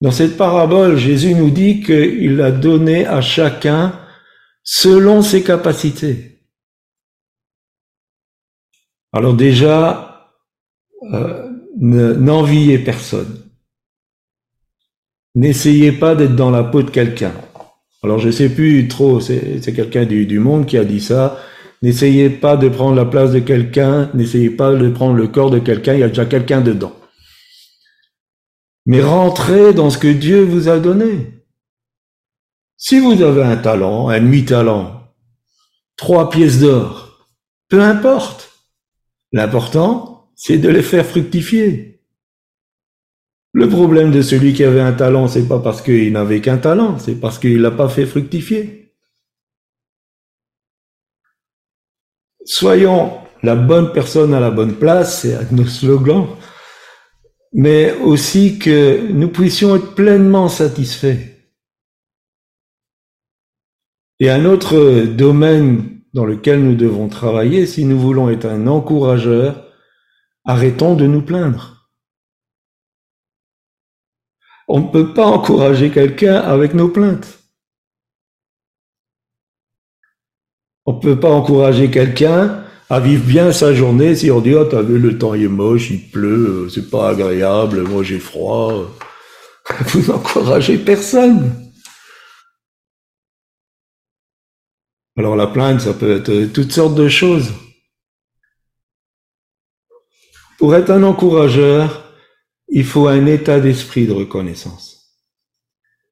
Dans 0.00 0.10
cette 0.10 0.36
parabole, 0.36 0.96
Jésus 0.96 1.34
nous 1.34 1.50
dit 1.50 1.80
qu'il 1.80 2.40
a 2.40 2.50
donné 2.50 3.06
à 3.06 3.20
chacun 3.20 3.98
selon 4.62 5.22
ses 5.22 5.42
capacités. 5.42 6.42
Alors 9.12 9.34
déjà, 9.34 10.34
euh, 11.12 11.50
n'enviez 11.78 12.78
personne. 12.78 13.42
N'essayez 15.34 15.92
pas 15.92 16.14
d'être 16.14 16.36
dans 16.36 16.50
la 16.50 16.64
peau 16.64 16.82
de 16.82 16.90
quelqu'un. 16.90 17.32
Alors 18.02 18.18
je 18.18 18.30
sais 18.30 18.48
plus 18.48 18.88
trop, 18.88 19.20
c'est 19.20 19.74
quelqu'un 19.74 20.04
du, 20.04 20.26
du 20.26 20.38
monde 20.38 20.66
qui 20.66 20.78
a 20.78 20.84
dit 20.84 21.00
ça. 21.00 21.40
N'essayez 21.82 22.30
pas 22.30 22.56
de 22.56 22.68
prendre 22.68 22.96
la 22.96 23.04
place 23.04 23.32
de 23.32 23.40
quelqu'un, 23.40 24.10
n'essayez 24.14 24.50
pas 24.50 24.72
de 24.74 24.88
prendre 24.90 25.14
le 25.14 25.28
corps 25.28 25.50
de 25.50 25.58
quelqu'un, 25.58 25.94
il 25.94 26.00
y 26.00 26.04
a 26.04 26.08
déjà 26.08 26.24
quelqu'un 26.24 26.60
dedans. 26.60 26.94
Mais 28.86 29.02
rentrez 29.02 29.74
dans 29.74 29.90
ce 29.90 29.98
que 29.98 30.08
Dieu 30.08 30.42
vous 30.42 30.68
a 30.68 30.78
donné. 30.78 31.32
Si 32.76 33.00
vous 33.00 33.22
avez 33.22 33.42
un 33.42 33.56
talent, 33.56 34.08
un 34.08 34.20
demi-talent, 34.20 35.12
trois 35.96 36.30
pièces 36.30 36.60
d'or, 36.60 37.26
peu 37.68 37.82
importe. 37.82 38.52
L'important, 39.32 40.30
c'est 40.36 40.58
de 40.58 40.68
les 40.68 40.82
faire 40.82 41.04
fructifier. 41.04 41.95
Le 43.58 43.70
problème 43.70 44.10
de 44.10 44.20
celui 44.20 44.52
qui 44.52 44.64
avait 44.64 44.82
un 44.82 44.92
talent, 44.92 45.28
c'est 45.28 45.48
pas 45.48 45.58
parce 45.58 45.80
qu'il 45.80 46.12
n'avait 46.12 46.42
qu'un 46.42 46.58
talent, 46.58 46.98
c'est 46.98 47.18
parce 47.18 47.38
qu'il 47.38 47.62
l'a 47.62 47.70
pas 47.70 47.88
fait 47.88 48.04
fructifier. 48.04 48.92
Soyons 52.44 53.12
la 53.42 53.56
bonne 53.56 53.94
personne 53.94 54.34
à 54.34 54.40
la 54.40 54.50
bonne 54.50 54.74
place, 54.74 55.22
c'est 55.22 55.52
nos 55.52 55.64
slogans, 55.64 56.26
mais 57.54 57.96
aussi 58.04 58.58
que 58.58 59.10
nous 59.10 59.28
puissions 59.28 59.74
être 59.76 59.94
pleinement 59.94 60.50
satisfaits. 60.50 61.16
Et 64.20 64.28
un 64.28 64.44
autre 64.44 65.06
domaine 65.06 66.02
dans 66.12 66.26
lequel 66.26 66.62
nous 66.62 66.76
devons 66.76 67.08
travailler, 67.08 67.64
si 67.64 67.86
nous 67.86 67.98
voulons 67.98 68.28
être 68.28 68.44
un 68.44 68.66
encourageur, 68.66 69.72
arrêtons 70.44 70.94
de 70.94 71.06
nous 71.06 71.22
plaindre. 71.22 71.75
On 74.68 74.80
ne 74.80 74.88
peut 74.88 75.14
pas 75.14 75.26
encourager 75.26 75.90
quelqu'un 75.90 76.36
avec 76.36 76.74
nos 76.74 76.88
plaintes. 76.88 77.38
On 80.84 80.94
ne 80.94 81.00
peut 81.00 81.18
pas 81.18 81.30
encourager 81.30 81.90
quelqu'un 81.90 82.64
à 82.88 83.00
vivre 83.00 83.24
bien 83.24 83.52
sa 83.52 83.74
journée 83.74 84.14
si 84.14 84.30
on 84.30 84.40
dit 84.40 84.54
oh 84.54 84.64
t'as 84.64 84.82
vu 84.82 84.98
le 84.98 85.18
temps 85.18 85.34
est 85.34 85.48
moche, 85.48 85.90
il 85.90 86.10
pleut, 86.10 86.68
c'est 86.72 86.90
pas 86.90 87.10
agréable, 87.10 87.82
moi 87.82 88.02
j'ai 88.02 88.20
froid. 88.20 88.88
Vous 89.86 90.12
n'encouragez 90.12 90.78
personne. 90.78 91.52
Alors 95.16 95.34
la 95.34 95.46
plainte, 95.46 95.80
ça 95.80 95.94
peut 95.94 96.16
être 96.16 96.52
toutes 96.52 96.72
sortes 96.72 96.94
de 96.94 97.08
choses. 97.08 97.52
Pour 100.58 100.74
être 100.74 100.90
un 100.90 101.02
encourageur, 101.02 102.05
il 102.68 102.84
faut 102.84 103.08
un 103.08 103.26
état 103.26 103.60
d'esprit 103.60 104.06
de 104.06 104.12
reconnaissance. 104.12 104.96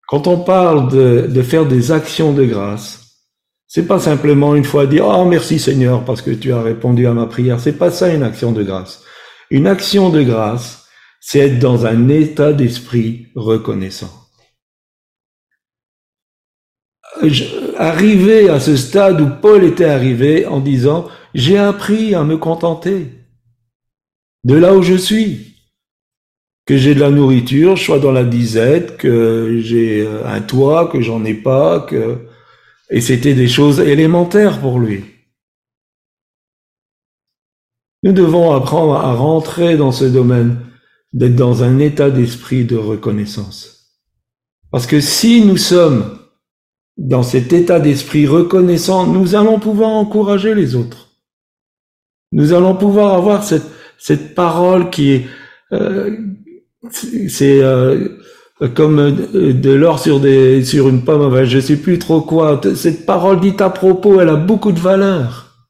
Quand 0.06 0.26
on 0.26 0.38
parle 0.40 0.90
de, 0.90 1.42
faire 1.42 1.66
des 1.66 1.92
actions 1.92 2.32
de 2.32 2.44
grâce, 2.44 3.00
C'est 3.66 3.88
pas 3.88 3.98
simplement 3.98 4.54
une 4.54 4.62
fois 4.62 4.86
dire 4.86 5.06
oh 5.08 5.24
merci 5.24 5.58
Seigneur 5.58 6.04
parce 6.04 6.22
que 6.22 6.30
tu 6.30 6.52
as 6.52 6.62
répondu 6.62 7.08
à 7.08 7.12
ma 7.12 7.26
prière. 7.26 7.58
C'est 7.58 7.78
pas 7.78 7.90
ça 7.90 8.14
une 8.14 8.22
action 8.22 8.52
de 8.52 8.62
grâce. 8.62 9.02
Une 9.50 9.66
action 9.66 10.10
de 10.10 10.22
grâce, 10.22 10.86
c'est 11.20 11.40
être 11.40 11.58
dans 11.58 11.84
un 11.84 12.08
état 12.08 12.52
d'esprit 12.52 13.28
reconnaissant. 13.34 14.12
Arriver 17.76 18.48
à 18.48 18.60
ce 18.60 18.76
stade 18.76 19.20
où 19.20 19.28
Paul 19.42 19.64
était 19.64 19.86
arrivé 19.86 20.46
en 20.46 20.60
disant 20.60 21.08
j'ai 21.34 21.58
appris 21.58 22.14
à 22.14 22.22
me 22.22 22.36
contenter 22.36 23.10
de 24.44 24.54
là 24.54 24.74
où 24.74 24.82
je 24.82 24.94
suis 24.94 25.53
que 26.66 26.76
j'ai 26.76 26.94
de 26.94 27.00
la 27.00 27.10
nourriture, 27.10 27.76
je 27.76 27.84
sois 27.84 27.98
dans 27.98 28.12
la 28.12 28.24
disette, 28.24 28.96
que 28.96 29.58
j'ai 29.60 30.02
euh, 30.02 30.26
un 30.26 30.40
toit, 30.40 30.88
que 30.88 31.00
j'en 31.00 31.24
ai 31.24 31.34
pas, 31.34 31.80
que 31.80 32.18
et 32.90 33.00
c'était 33.00 33.34
des 33.34 33.48
choses 33.48 33.80
élémentaires 33.80 34.60
pour 34.60 34.78
lui. 34.78 35.04
Nous 38.02 38.12
devons 38.12 38.52
apprendre 38.52 38.94
à 38.96 39.14
rentrer 39.14 39.76
dans 39.76 39.92
ce 39.92 40.04
domaine, 40.04 40.58
d'être 41.12 41.36
dans 41.36 41.62
un 41.62 41.78
état 41.78 42.10
d'esprit 42.10 42.64
de 42.64 42.76
reconnaissance. 42.76 44.00
Parce 44.70 44.86
que 44.86 45.00
si 45.00 45.44
nous 45.44 45.56
sommes 45.56 46.18
dans 46.96 47.22
cet 47.22 47.52
état 47.52 47.80
d'esprit 47.80 48.26
reconnaissant, 48.26 49.06
nous 49.06 49.34
allons 49.34 49.58
pouvoir 49.58 49.90
encourager 49.90 50.54
les 50.54 50.74
autres. 50.74 51.08
Nous 52.32 52.52
allons 52.52 52.76
pouvoir 52.76 53.14
avoir 53.14 53.42
cette, 53.42 53.66
cette 53.98 54.34
parole 54.34 54.90
qui 54.90 55.12
est, 55.12 55.26
euh, 55.72 56.16
c'est 56.90 57.62
euh, 57.62 58.08
comme 58.74 58.98
euh, 58.98 59.52
de 59.52 59.70
l'or 59.70 59.98
sur 59.98 60.20
des 60.20 60.64
sur 60.64 60.88
une 60.88 61.04
pomme. 61.04 61.22
Enfin, 61.22 61.44
je 61.44 61.58
sais 61.58 61.76
plus 61.76 61.98
trop 61.98 62.20
quoi. 62.20 62.60
Cette 62.74 63.06
parole 63.06 63.40
dite 63.40 63.60
à 63.60 63.70
propos, 63.70 64.20
elle 64.20 64.28
a 64.28 64.36
beaucoup 64.36 64.72
de 64.72 64.80
valeur. 64.80 65.68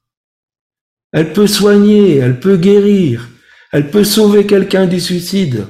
Elle 1.11 1.33
peut 1.33 1.47
soigner, 1.47 2.17
elle 2.17 2.39
peut 2.39 2.57
guérir, 2.57 3.29
elle 3.71 3.89
peut 3.89 4.03
sauver 4.03 4.45
quelqu'un 4.45 4.85
du 4.85 4.99
suicide. 4.99 5.65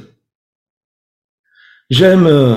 J'aime 1.90 2.26
euh, 2.26 2.56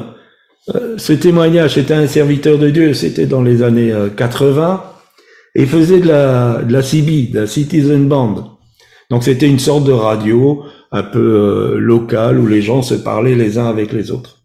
ce 0.96 1.12
témoignage. 1.12 1.74
C'était 1.74 1.94
un 1.94 2.06
serviteur 2.06 2.58
de 2.58 2.70
Dieu. 2.70 2.94
C'était 2.94 3.26
dans 3.26 3.42
les 3.42 3.62
années 3.62 3.92
80 4.16 4.84
et 5.54 5.62
il 5.62 5.68
faisait 5.68 6.00
de 6.00 6.08
la 6.08 6.62
de 6.62 6.72
la 6.72 6.82
CB, 6.82 7.32
de 7.32 7.40
la 7.40 7.46
Citizen 7.46 8.08
Band. 8.08 8.58
Donc 9.10 9.24
c'était 9.24 9.48
une 9.48 9.58
sorte 9.58 9.84
de 9.84 9.92
radio 9.92 10.64
un 10.90 11.02
peu 11.02 11.18
euh, 11.18 11.78
local 11.78 12.38
où 12.38 12.46
les 12.46 12.62
gens 12.62 12.82
se 12.82 12.94
parlaient 12.94 13.34
les 13.34 13.58
uns 13.58 13.68
avec 13.68 13.92
les 13.92 14.10
autres. 14.10 14.42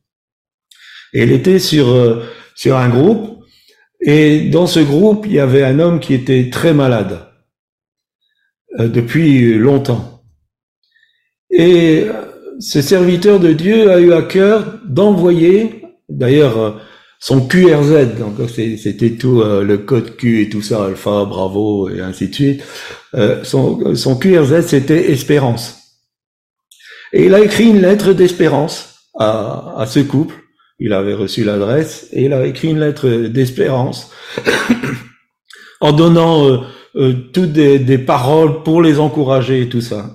Et 1.13 1.23
il 1.23 1.31
était 1.31 1.59
sur 1.59 1.89
euh, 1.89 2.23
sur 2.55 2.77
un 2.77 2.89
groupe 2.89 3.43
et 4.01 4.41
dans 4.49 4.67
ce 4.67 4.79
groupe 4.79 5.25
il 5.25 5.33
y 5.33 5.39
avait 5.39 5.63
un 5.63 5.79
homme 5.79 5.99
qui 5.99 6.13
était 6.13 6.49
très 6.49 6.73
malade 6.73 7.27
euh, 8.79 8.87
depuis 8.87 9.55
longtemps. 9.55 10.23
Et 11.49 12.05
ce 12.59 12.81
serviteur 12.81 13.39
de 13.39 13.53
Dieu 13.53 13.91
a 13.91 13.99
eu 13.99 14.11
à 14.11 14.23
cœur 14.23 14.79
d'envoyer, 14.85 15.83
d'ailleurs 16.09 16.81
son 17.19 17.47
QRZ, 17.47 18.17
donc 18.17 18.49
c'était 18.49 19.11
tout 19.11 19.43
le 19.43 19.77
code 19.77 20.15
Q 20.17 20.41
et 20.41 20.49
tout 20.49 20.63
ça, 20.63 20.85
alpha, 20.85 21.25
bravo 21.25 21.89
et 21.89 22.01
ainsi 22.01 22.29
de 22.29 22.33
suite. 22.33 22.63
son, 23.43 23.95
son 23.95 24.15
QRZ 24.17 24.65
c'était 24.65 25.11
espérance. 25.11 25.82
Et 27.13 27.27
il 27.27 27.33
a 27.35 27.39
écrit 27.39 27.69
une 27.69 27.81
lettre 27.81 28.11
d'espérance 28.13 28.95
à, 29.17 29.75
à 29.77 29.85
ce 29.85 29.99
couple. 29.99 30.35
Il 30.79 30.91
avait 30.93 31.13
reçu 31.13 31.43
l'adresse 31.43 32.09
et 32.11 32.25
il 32.25 32.33
a 32.33 32.45
écrit 32.45 32.69
une 32.69 32.79
lettre 32.79 33.07
d'espérance 33.27 34.11
en 35.79 35.93
donnant 35.93 36.47
euh, 36.47 36.57
euh, 36.95 37.13
toutes 37.31 37.53
des, 37.53 37.97
paroles 37.99 38.63
pour 38.63 38.81
les 38.81 38.99
encourager 38.99 39.61
et 39.61 39.69
tout 39.69 39.79
ça. 39.79 40.09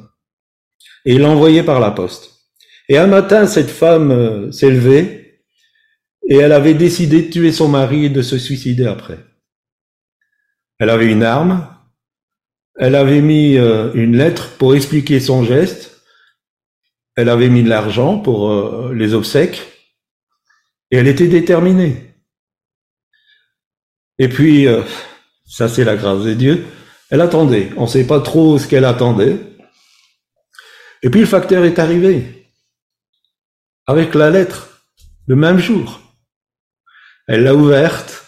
Et 1.05 1.15
il 1.15 1.21
l'a 1.21 1.31
envoyé 1.31 1.63
par 1.63 1.79
la 1.79 1.93
poste. 1.93 2.33
Et 2.89 2.99
un 2.99 3.07
matin, 3.07 3.47
cette 3.47 3.71
femme 3.71 4.11
euh, 4.11 4.51
s'est 4.51 4.71
levée 4.71 5.45
et 6.29 6.37
elle 6.37 6.53
avait 6.53 6.75
décidé 6.75 7.23
de 7.23 7.31
tuer 7.31 7.53
son 7.53 7.69
mari 7.69 8.07
et 8.07 8.11
de 8.11 8.23
se 8.23 8.39
suicider 8.39 8.87
après. 8.87 9.19
Elle 10.81 10.91
avait 10.91 11.11
une 11.11 11.23
arme, 11.23 11.67
elle 12.79 12.95
avait 12.95 13.21
mis 13.21 13.57
une 13.57 14.17
lettre 14.17 14.51
pour 14.59 14.77
expliquer 14.77 15.19
son 15.19 15.43
geste 15.43 15.88
elle 17.19 17.31
avait 17.31 17.49
mis 17.49 17.65
de 17.65 17.69
l'argent 17.69 18.17
pour 18.17 18.49
euh, 18.49 18.95
les 18.95 19.13
obsèques 19.13 19.61
et 20.93 20.99
elle 20.99 21.09
était 21.09 21.27
déterminée. 21.27 22.15
Et 24.21 24.29
puis, 24.29 24.69
euh, 24.69 24.83
ça 25.45 25.69
c'est 25.69 25.83
la 25.83 25.97
grâce 25.97 26.23
de 26.23 26.33
Dieu, 26.35 26.65
elle 27.11 27.21
attendait. 27.21 27.71
On 27.77 27.83
ne 27.83 27.87
sait 27.89 28.07
pas 28.07 28.21
trop 28.21 28.57
ce 28.57 28.69
qu'elle 28.69 28.85
attendait. 28.85 29.37
Et 31.03 31.11
puis 31.11 31.19
le 31.19 31.27
facteur 31.27 31.65
est 31.65 31.81
arrivé 31.81 32.49
avec 33.89 34.15
la 34.15 34.31
lettre 34.31 34.81
le 35.27 35.35
même 35.35 35.59
jour. 35.59 36.01
Elle 37.27 37.43
l'a 37.43 37.57
ouverte 37.57 38.27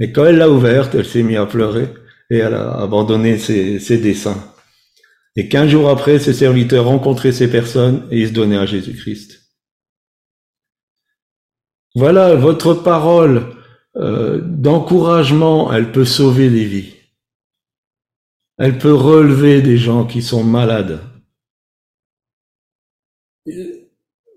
et 0.00 0.12
quand 0.12 0.26
elle 0.26 0.36
l'a 0.36 0.50
ouverte, 0.50 0.94
elle 0.94 1.06
s'est 1.06 1.22
mise 1.22 1.38
à 1.38 1.46
pleurer 1.46 1.88
et 2.28 2.36
elle 2.36 2.52
a 2.52 2.78
abandonné 2.82 3.38
ses, 3.38 3.80
ses 3.80 3.96
dessins. 3.96 4.52
Et 5.38 5.48
quinze 5.48 5.70
jours 5.70 5.88
après, 5.88 6.18
ses 6.18 6.32
serviteurs 6.32 6.86
rencontraient 6.86 7.30
ces 7.30 7.48
personnes 7.48 8.08
et 8.10 8.22
ils 8.22 8.28
se 8.28 8.32
donnaient 8.32 8.58
à 8.58 8.66
Jésus-Christ. 8.66 9.40
Voilà, 11.94 12.34
votre 12.34 12.74
parole 12.74 13.54
euh, 13.94 14.40
d'encouragement, 14.42 15.72
elle 15.72 15.92
peut 15.92 16.04
sauver 16.04 16.50
des 16.50 16.64
vies. 16.64 16.92
Elle 18.56 18.78
peut 18.78 18.92
relever 18.92 19.62
des 19.62 19.78
gens 19.78 20.06
qui 20.06 20.22
sont 20.22 20.42
malades. 20.42 20.98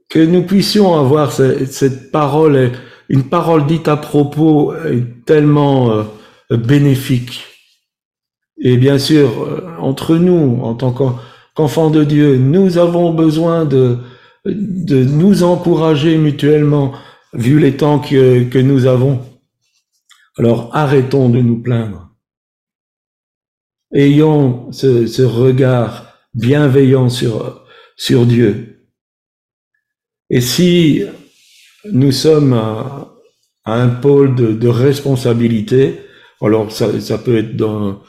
Que 0.07 0.23
nous 0.23 0.43
puissions 0.43 0.93
avoir 0.93 1.31
cette, 1.31 2.11
parole, 2.11 2.73
une 3.09 3.27
parole 3.27 3.65
dite 3.65 3.87
à 3.87 3.97
propos 3.97 4.75
tellement 5.25 6.05
euh, 6.51 6.57
bénéfique 6.57 7.50
et 8.61 8.77
bien 8.77 8.99
sûr, 8.99 9.43
euh, 9.43 9.75
entre 9.79 10.15
nous, 10.15 10.59
en 10.61 10.75
tant 10.75 10.93
qu'enfants 10.93 11.89
de 11.89 12.03
Dieu, 12.03 12.37
nous 12.37 12.77
avons 12.77 13.11
besoin 13.11 13.65
de, 13.65 13.97
nous 14.45 15.43
encourager 15.43 16.17
mutuellement, 16.17 16.93
vu 17.33 17.59
les 17.59 17.75
temps 17.75 17.99
que, 17.99 18.61
nous 18.61 18.85
avons. 18.85 19.19
Alors 20.37 20.69
arrêtons 20.75 21.29
de 21.29 21.41
nous 21.41 21.59
plaindre. 21.59 22.09
Ayons 23.93 24.71
ce, 24.71 25.21
regard 25.23 26.05
bienveillant 26.33 27.09
sur, 27.09 27.65
Dieu. 28.25 28.85
Et 30.29 30.41
si 30.41 31.03
nous 31.91 32.11
sommes 32.11 32.53
à, 32.53 33.07
un 33.65 33.89
pôle 33.89 34.35
de, 34.35 34.67
responsabilité, 34.67 35.99
alors 36.41 36.71
ça, 36.71 37.17
peut 37.17 37.37
être 37.37 37.55
dans, 37.55 38.01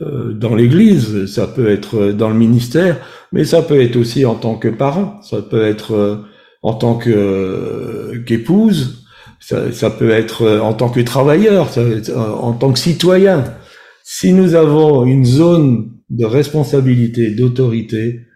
dans 0.00 0.54
l'Église, 0.54 1.26
ça 1.26 1.46
peut 1.46 1.70
être 1.70 2.12
dans 2.12 2.30
le 2.30 2.34
ministère, 2.34 2.98
mais 3.32 3.44
ça 3.44 3.62
peut 3.62 3.80
être 3.80 3.96
aussi 3.96 4.24
en 4.24 4.34
tant 4.34 4.56
que 4.56 4.68
parent, 4.68 5.20
ça 5.22 5.42
peut 5.42 5.62
être 5.64 5.92
euh, 5.92 6.16
en 6.62 6.74
tant 6.74 6.96
que 6.96 7.10
euh, 7.10 8.24
qu'épouse, 8.24 9.06
ça, 9.40 9.72
ça, 9.72 9.90
peut 9.90 10.10
être 10.10 10.58
en 10.60 10.74
tant 10.74 10.90
que 10.90 11.00
travailleur, 11.00 11.68
ça, 11.70 11.82
en 12.16 12.52
tant 12.52 12.72
que 12.72 12.78
citoyen. 12.78 13.44
Si 14.04 14.32
nous 14.32 14.54
avons 14.54 15.04
une 15.04 15.24
zone 15.24 15.92
de 16.10 16.24
responsabilité, 16.24 17.30
d'autorité, 17.30 18.26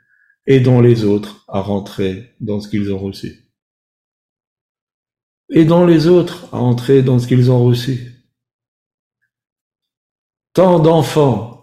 aidons 0.47 0.81
les 0.81 1.05
autres 1.05 1.45
à 1.49 1.61
rentrer 1.61 2.35
dans 2.41 2.61
ce 2.61 2.69
qu'ils 2.69 2.93
ont 2.93 2.99
reçu. 2.99 3.51
Aidons 5.51 5.85
les 5.85 6.07
autres 6.07 6.49
à 6.53 6.59
entrer 6.59 7.03
dans 7.03 7.19
ce 7.19 7.27
qu'ils 7.27 7.51
ont 7.51 7.65
reçu. 7.65 8.25
Tant 10.55 10.79
d'enfants 10.79 11.54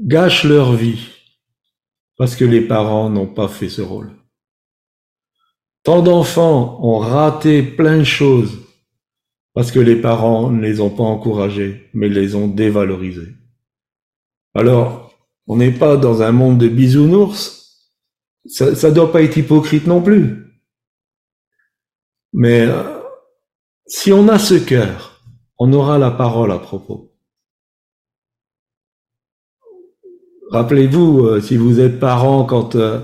gâchent 0.00 0.44
leur 0.44 0.72
vie 0.72 1.08
parce 2.16 2.36
que 2.36 2.44
les 2.44 2.60
parents 2.60 3.10
n'ont 3.10 3.26
pas 3.26 3.48
fait 3.48 3.68
ce 3.68 3.82
rôle. 3.82 4.12
Tant 5.82 6.02
d'enfants 6.02 6.78
ont 6.82 6.98
raté 6.98 7.62
plein 7.62 7.98
de 7.98 8.04
choses 8.04 8.58
parce 9.54 9.72
que 9.72 9.80
les 9.80 9.96
parents 9.96 10.50
ne 10.50 10.60
les 10.60 10.80
ont 10.80 10.90
pas 10.90 11.02
encouragés, 11.02 11.90
mais 11.94 12.08
les 12.08 12.34
ont 12.34 12.48
dévalorisés. 12.48 13.34
Alors, 14.54 15.14
on 15.46 15.56
n'est 15.56 15.72
pas 15.72 15.96
dans 15.96 16.22
un 16.22 16.32
monde 16.32 16.58
de 16.58 16.68
bisounours, 16.68 17.90
ça 18.46 18.70
ne 18.70 18.94
doit 18.94 19.12
pas 19.12 19.22
être 19.22 19.36
hypocrite 19.36 19.86
non 19.86 20.02
plus. 20.02 20.46
Mais 22.32 22.60
euh, 22.62 23.00
si 23.86 24.12
on 24.12 24.28
a 24.28 24.38
ce 24.38 24.54
cœur, 24.54 25.20
on 25.58 25.72
aura 25.72 25.98
la 25.98 26.10
parole 26.10 26.52
à 26.52 26.58
propos. 26.58 27.09
Rappelez-vous, 30.50 31.26
euh, 31.26 31.40
si 31.40 31.56
vous 31.56 31.78
êtes 31.78 32.00
parent, 32.00 32.42
quand 32.44 32.74
euh, 32.74 32.98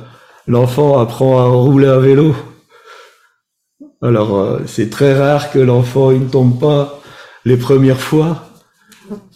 l'enfant 0.49 0.99
apprend 0.99 1.39
à 1.39 1.45
rouler 1.45 1.87
à 1.87 2.01
vélo, 2.01 2.35
alors 4.03 4.37
euh, 4.37 4.61
c'est 4.67 4.91
très 4.91 5.17
rare 5.17 5.53
que 5.53 5.61
l'enfant 5.61 6.11
ne 6.11 6.29
tombe 6.29 6.59
pas 6.59 7.01
les 7.45 7.57
premières 7.57 8.01
fois, 8.01 8.51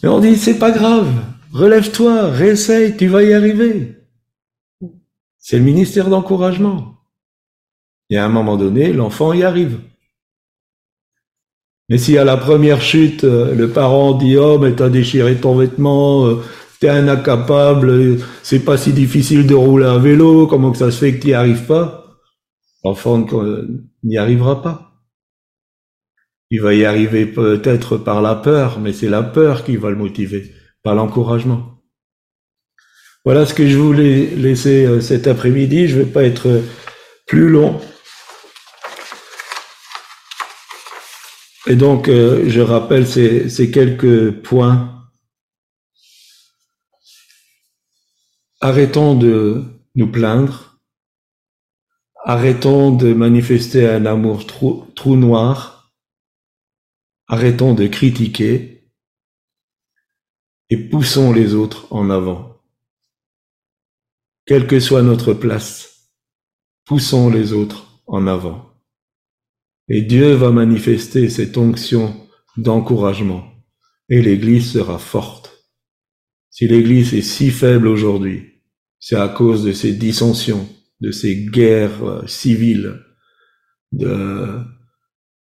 Et 0.03 0.07
on 0.07 0.19
dit, 0.19 0.35
c'est 0.35 0.59
pas 0.59 0.71
grave, 0.71 1.09
relève-toi, 1.53 2.29
réessaye, 2.31 2.97
tu 2.97 3.07
vas 3.07 3.23
y 3.23 3.33
arriver. 3.33 3.95
C'est 5.37 5.57
le 5.57 5.63
ministère 5.63 6.09
d'encouragement. 6.09 6.97
Et 8.09 8.17
à 8.17 8.25
un 8.25 8.29
moment 8.29 8.57
donné, 8.57 8.91
l'enfant 8.91 9.31
y 9.31 9.43
arrive. 9.43 9.79
Mais 11.87 11.97
si 11.97 12.17
à 12.17 12.25
la 12.25 12.35
première 12.35 12.81
chute, 12.81 13.23
le 13.23 13.69
parent 13.69 14.13
dit, 14.13 14.35
oh, 14.35 14.59
mais 14.59 14.73
t'as 14.75 14.89
déchiré 14.89 15.35
ton 15.37 15.55
vêtement, 15.55 16.41
t'es 16.81 16.89
un 16.89 17.07
incapable, 17.07 18.17
c'est 18.43 18.65
pas 18.65 18.75
si 18.75 18.91
difficile 18.91 19.45
de 19.45 19.53
rouler 19.53 19.85
un 19.85 19.99
vélo, 19.99 20.47
comment 20.47 20.71
que 20.71 20.79
ça 20.79 20.89
se 20.91 20.97
fait 20.97 21.13
que 21.15 21.21
tu 21.21 21.27
n'y 21.27 21.33
arrives 21.33 21.65
pas? 21.67 22.17
L'enfant 22.83 23.19
ne- 23.19 23.67
n'y 24.03 24.17
arrivera 24.17 24.63
pas. 24.63 24.91
Il 26.49 26.59
va 26.61 26.73
y 26.73 26.83
arriver 26.83 27.27
peut-être 27.27 27.97
par 27.97 28.21
la 28.23 28.33
peur, 28.33 28.79
mais 28.79 28.93
c'est 28.93 29.09
la 29.09 29.21
peur 29.21 29.63
qui 29.63 29.77
va 29.77 29.91
le 29.91 29.95
motiver, 29.95 30.51
pas 30.83 30.95
l'encouragement. 30.95 31.83
Voilà 33.23 33.45
ce 33.45 33.53
que 33.53 33.67
je 33.67 33.77
voulais 33.77 34.25
laisser 34.35 34.83
euh, 34.85 34.99
cet 34.99 35.27
après-midi. 35.27 35.87
Je 35.87 35.99
vais 35.99 36.05
pas 36.11 36.23
être 36.23 36.47
euh, 36.47 36.61
plus 37.27 37.47
long. 37.47 37.79
Et 41.67 41.75
donc, 41.75 42.09
euh, 42.09 42.45
je 42.47 42.59
rappelle 42.61 43.05
ces 43.05 43.69
quelques 43.71 44.31
points. 44.41 45.00
Arrêtons 48.63 49.15
de 49.15 49.63
nous 49.95 50.11
plaindre. 50.11 50.79
Arrêtons 52.23 52.95
de 52.95 53.11
manifester 53.11 53.89
un 53.89 54.05
amour 54.05 54.45
trou, 54.45 54.85
trou 54.95 55.15
noir. 55.15 55.91
Arrêtons 57.25 57.73
de 57.73 57.87
critiquer. 57.87 58.87
Et 60.69 60.77
poussons 60.77 61.33
les 61.33 61.55
autres 61.55 61.91
en 61.91 62.11
avant. 62.11 62.61
Quelle 64.45 64.67
que 64.67 64.79
soit 64.79 65.01
notre 65.01 65.33
place, 65.33 66.11
poussons 66.85 67.31
les 67.31 67.53
autres 67.53 68.03
en 68.05 68.27
avant. 68.27 68.75
Et 69.87 70.03
Dieu 70.03 70.33
va 70.33 70.51
manifester 70.51 71.31
cette 71.31 71.57
onction 71.57 72.27
d'encouragement. 72.57 73.43
Et 74.07 74.21
l'Église 74.21 74.71
sera 74.71 74.99
forte. 74.99 75.67
Si 76.51 76.67
l'Église 76.67 77.15
est 77.15 77.23
si 77.23 77.49
faible 77.49 77.87
aujourd'hui, 77.87 78.50
c'est 79.01 79.17
à 79.17 79.27
cause 79.27 79.65
de 79.65 79.73
ces 79.73 79.91
dissensions, 79.93 80.69
de 81.01 81.11
ces 81.11 81.35
guerres 81.35 82.03
euh, 82.03 82.27
civiles, 82.27 83.03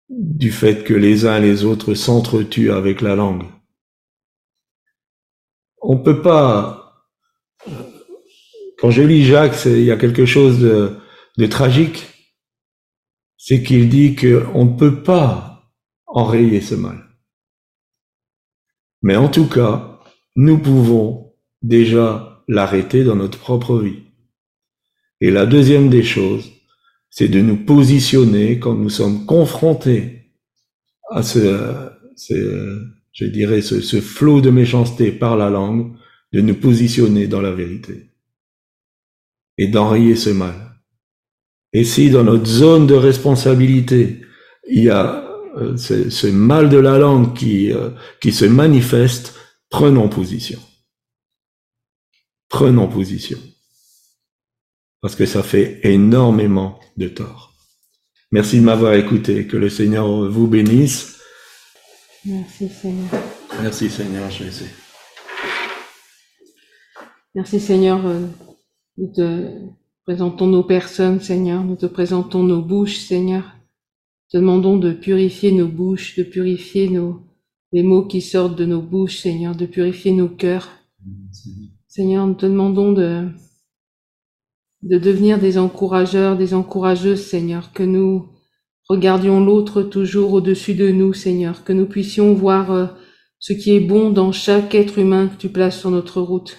du 0.09 0.51
fait 0.51 0.85
que 0.85 0.95
les 0.95 1.27
uns 1.27 1.37
et 1.37 1.43
les 1.43 1.65
autres 1.65 1.93
s'entretuent 1.93 2.71
avec 2.71 3.03
la 3.03 3.15
langue. 3.15 3.45
On 5.83 5.99
peut 5.99 6.23
pas, 6.23 7.05
quand 8.79 8.91
je 8.91 9.03
lis 9.03 9.25
Jacques, 9.25 9.67
il 9.67 9.85
y 9.85 9.91
a 9.91 9.99
quelque 9.99 10.25
chose 10.25 10.61
de, 10.61 10.97
de 11.37 11.47
tragique, 11.47 12.07
c'est 13.37 13.63
qu'il 13.63 13.91
dit 13.91 14.17
qu'on 14.17 14.65
ne 14.65 14.79
peut 14.79 15.03
pas 15.03 15.71
enrayer 16.07 16.63
ce 16.63 16.75
mal. 16.75 17.05
Mais 19.03 19.17
en 19.17 19.29
tout 19.29 19.49
cas, 19.49 20.01
nous 20.37 20.59
pouvons 20.59 21.35
déjà 21.61 22.38
l'arrêter 22.49 23.05
dans 23.05 23.17
notre 23.17 23.39
propre 23.39 23.79
vie. 23.79 24.03
Et 25.21 25.31
la 25.31 25.47
deuxième 25.47 25.89
des 25.89 26.03
choses, 26.03 26.51
c'est 27.11 27.29
de 27.29 27.41
nous 27.41 27.57
positionner 27.57 28.59
quand 28.59 28.75
nous 28.75 28.91
sommes 28.91 29.27
confrontés 29.27 30.33
à 31.11 31.23
ce, 31.23 31.91
je 33.13 33.25
dirais, 33.25 33.61
ce, 33.61 34.01
flot 34.01 34.41
de 34.41 34.51
méchanceté 34.51 35.13
par 35.13 35.37
la 35.37 35.51
langue, 35.51 35.93
de 36.33 36.41
nous 36.41 36.55
positionner 36.55 37.27
dans 37.27 37.41
la 37.41 37.53
vérité 37.53 38.11
et 39.57 39.69
d'enrayer 39.69 40.17
ce 40.17 40.31
mal. 40.31 40.55
Et 41.73 41.85
si 41.85 42.11
dans 42.11 42.25
notre 42.25 42.47
zone 42.47 42.87
de 42.87 42.95
responsabilité, 42.95 44.21
il 44.69 44.85
y 44.85 44.91
a 44.91 45.25
euh, 45.57 45.77
ce, 45.77 46.27
mal 46.27 46.69
de 46.69 46.79
la 46.79 46.99
langue 46.99 47.35
qui, 47.35 47.73
euh, 47.73 47.91
qui 48.21 48.33
se 48.33 48.45
manifeste, 48.45 49.35
prenons 49.71 50.09
position. 50.09 50.61
Prenons 52.49 52.89
position. 52.89 53.39
Parce 55.01 55.15
que 55.15 55.27
ça 55.27 55.43
fait 55.43 55.81
énormément 55.85 56.81
de 56.97 57.09
tort. 57.09 57.55
Merci 58.33 58.59
de 58.59 58.65
m'avoir 58.65 58.95
écouté. 58.95 59.47
Que 59.47 59.57
le 59.57 59.69
Seigneur 59.71 60.29
vous 60.31 60.47
bénisse. 60.47 61.19
Merci 62.25 62.69
Seigneur. 62.69 63.09
Merci 63.63 63.89
Seigneur, 63.91 64.31
je 64.31 64.51
sais. 64.51 64.71
Merci 67.35 67.61
Seigneur. 67.61 68.05
euh, 68.07 68.27
Nous 68.97 69.13
te 69.15 69.51
présentons 70.05 70.47
nos 70.47 70.65
personnes, 70.65 71.21
Seigneur. 71.21 71.63
Nous 71.65 71.77
te 71.77 71.87
présentons 71.87 72.43
nos 72.43 72.63
bouches, 72.63 72.99
Seigneur. 72.99 73.45
Te 74.31 74.37
demandons 74.39 74.77
de 74.77 74.93
purifier 74.93 75.53
nos 75.53 75.69
bouches, 75.69 76.17
de 76.19 76.23
purifier 76.23 76.89
nos, 76.89 77.23
les 77.73 77.83
mots 77.83 78.07
qui 78.07 78.21
sortent 78.21 78.57
de 78.57 78.67
nos 78.67 78.83
bouches, 78.83 79.21
Seigneur, 79.21 79.55
de 79.55 79.67
purifier 79.67 80.13
nos 80.13 80.29
cœurs. 80.29 80.69
Seigneur, 81.89 82.27
nous 82.27 82.35
te 82.35 82.45
demandons 82.45 82.93
de, 82.93 83.29
de 84.83 84.99
devenir 84.99 85.39
des 85.39 85.57
encourageurs, 85.57 86.37
des 86.37 86.53
encourageuses, 86.53 87.25
Seigneur, 87.25 87.73
que 87.73 87.83
nous 87.83 88.29
regardions 88.91 89.43
l'autre 89.43 89.83
toujours 89.83 90.35
au-dessus 90.35 90.75
de 90.75 90.91
nous, 90.91 91.15
Seigneur, 91.15 91.65
que 91.65 91.73
nous 91.73 91.87
puissions 91.87 92.35
voir 92.35 92.71
euh, 92.73 92.87
ce 93.39 93.55
qui 93.55 93.75
est 93.75 93.81
bon 93.81 94.11
dans 94.11 94.33
chaque 94.33 94.75
être 94.75 94.99
humain 94.99 95.29
que 95.29 95.37
tu 95.37 95.49
places 95.49 95.81
sur 95.81 95.91
notre 95.91 96.21
route, 96.21 96.59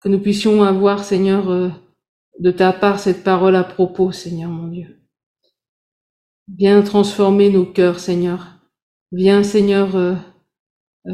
que 0.00 0.08
nous 0.08 0.20
puissions 0.20 0.62
avoir, 0.62 1.02
Seigneur, 1.02 1.50
euh, 1.50 1.68
de 2.38 2.52
ta 2.52 2.72
part 2.72 3.00
cette 3.00 3.24
parole 3.24 3.56
à 3.56 3.64
propos, 3.64 4.12
Seigneur 4.12 4.50
mon 4.50 4.68
Dieu. 4.68 5.00
Viens 6.56 6.82
transformer 6.82 7.50
nos 7.50 7.66
cœurs, 7.66 7.98
Seigneur. 7.98 8.60
Viens, 9.10 9.42
Seigneur, 9.42 9.96
euh, 9.96 10.14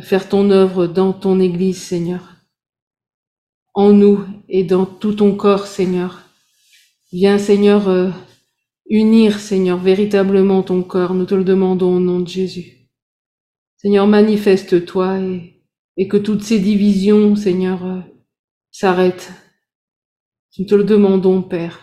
faire 0.03 0.29
ton 0.29 0.51
œuvre 0.51 0.87
dans 0.87 1.15
ton 1.15 1.41
Église, 1.41 1.81
Seigneur 1.81 2.32
en 3.75 3.93
nous 3.93 4.25
et 4.49 4.65
dans 4.65 4.87
tout 4.87 5.15
ton 5.15 5.35
corps, 5.35 5.67
Seigneur. 5.67 6.23
Viens, 7.13 7.39
Seigneur, 7.39 7.89
euh, 7.89 8.11
unir, 8.89 9.39
Seigneur, 9.39 9.79
véritablement 9.79 10.63
ton 10.63 10.83
corps. 10.83 11.15
Nous 11.15 11.25
te 11.25 11.35
le 11.35 11.45
demandons 11.45 11.97
au 11.97 12.01
nom 12.01 12.21
de 12.21 12.29
Jésus. 12.29 12.89
Seigneur, 13.77 14.07
manifeste-toi 14.07 15.21
et, 15.21 15.63
et 15.97 16.09
que 16.09 16.17
toutes 16.17 16.43
ces 16.43 16.59
divisions, 16.59 17.35
Seigneur, 17.37 17.85
euh, 17.85 18.01
s'arrêtent. 18.71 19.33
Nous 20.59 20.67
te 20.67 20.75
le 20.75 20.85
demandons, 20.85 21.43
Père. 21.43 21.81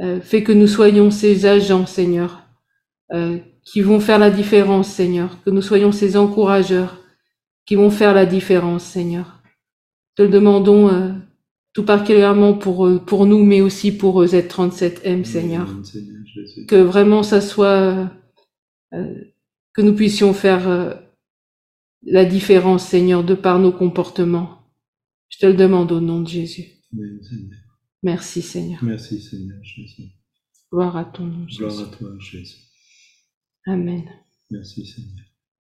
Euh, 0.00 0.20
fais 0.20 0.44
que 0.44 0.52
nous 0.52 0.68
soyons 0.68 1.10
ces 1.10 1.44
agents, 1.46 1.86
Seigneur, 1.86 2.42
euh, 3.12 3.38
qui 3.64 3.80
vont 3.80 3.98
faire 3.98 4.20
la 4.20 4.30
différence, 4.30 4.88
Seigneur. 4.88 5.42
Que 5.42 5.50
nous 5.50 5.62
soyons 5.62 5.90
ces 5.90 6.16
encourageurs 6.16 6.98
qui 7.66 7.74
vont 7.74 7.90
faire 7.90 8.14
la 8.14 8.24
différence, 8.24 8.84
Seigneur 8.84 9.37
te 10.18 10.22
le 10.22 10.28
demandons 10.28 10.88
euh, 10.88 11.12
tout 11.72 11.84
particulièrement 11.84 12.54
pour, 12.54 12.86
euh, 12.86 12.98
pour 12.98 13.24
nous, 13.26 13.44
mais 13.44 13.60
aussi 13.60 13.92
pour 13.96 14.20
euh, 14.22 14.26
Z37M, 14.26 15.24
Seigneur. 15.24 15.68
Que 16.66 16.76
vraiment 16.76 17.22
ça 17.22 17.40
soit, 17.40 18.10
euh, 18.94 19.14
que 19.72 19.82
nous 19.82 19.94
puissions 19.94 20.34
faire 20.34 20.68
euh, 20.68 20.94
la 22.02 22.24
différence, 22.24 22.84
Seigneur, 22.86 23.22
de 23.22 23.34
par 23.34 23.60
nos 23.60 23.72
comportements. 23.72 24.58
Je 25.28 25.38
te 25.38 25.46
le 25.46 25.54
demande 25.54 25.92
au 25.92 26.00
nom 26.00 26.20
de 26.20 26.28
Jésus. 26.28 26.66
Merci, 28.02 28.42
Seigneur. 28.42 28.82
Merci 28.82 29.20
Seigneur 29.20 29.62
Jésus. 29.62 30.08
Gloire 30.72 30.96
à 30.96 31.04
ton 31.04 31.24
nom, 31.26 31.46
Gloire 31.46 31.70
Jésus. 31.70 31.82
à 31.84 31.96
toi 31.96 32.08
Jésus. 32.18 32.56
Amen. 33.66 34.04
Merci 34.50 34.84
Seigneur. 34.84 35.27